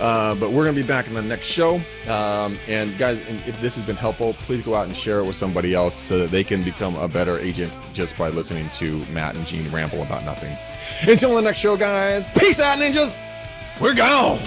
[0.01, 1.77] Uh, but we're gonna be back in the next show.
[2.09, 5.27] Um, and guys, and if this has been helpful, please go out and share it
[5.27, 9.05] with somebody else so that they can become a better agent just by listening to
[9.07, 10.57] Matt and Gene ramble about nothing.
[11.03, 12.27] Until the next show, guys.
[12.37, 13.21] Peace out, ninjas.
[13.81, 14.39] We're gone.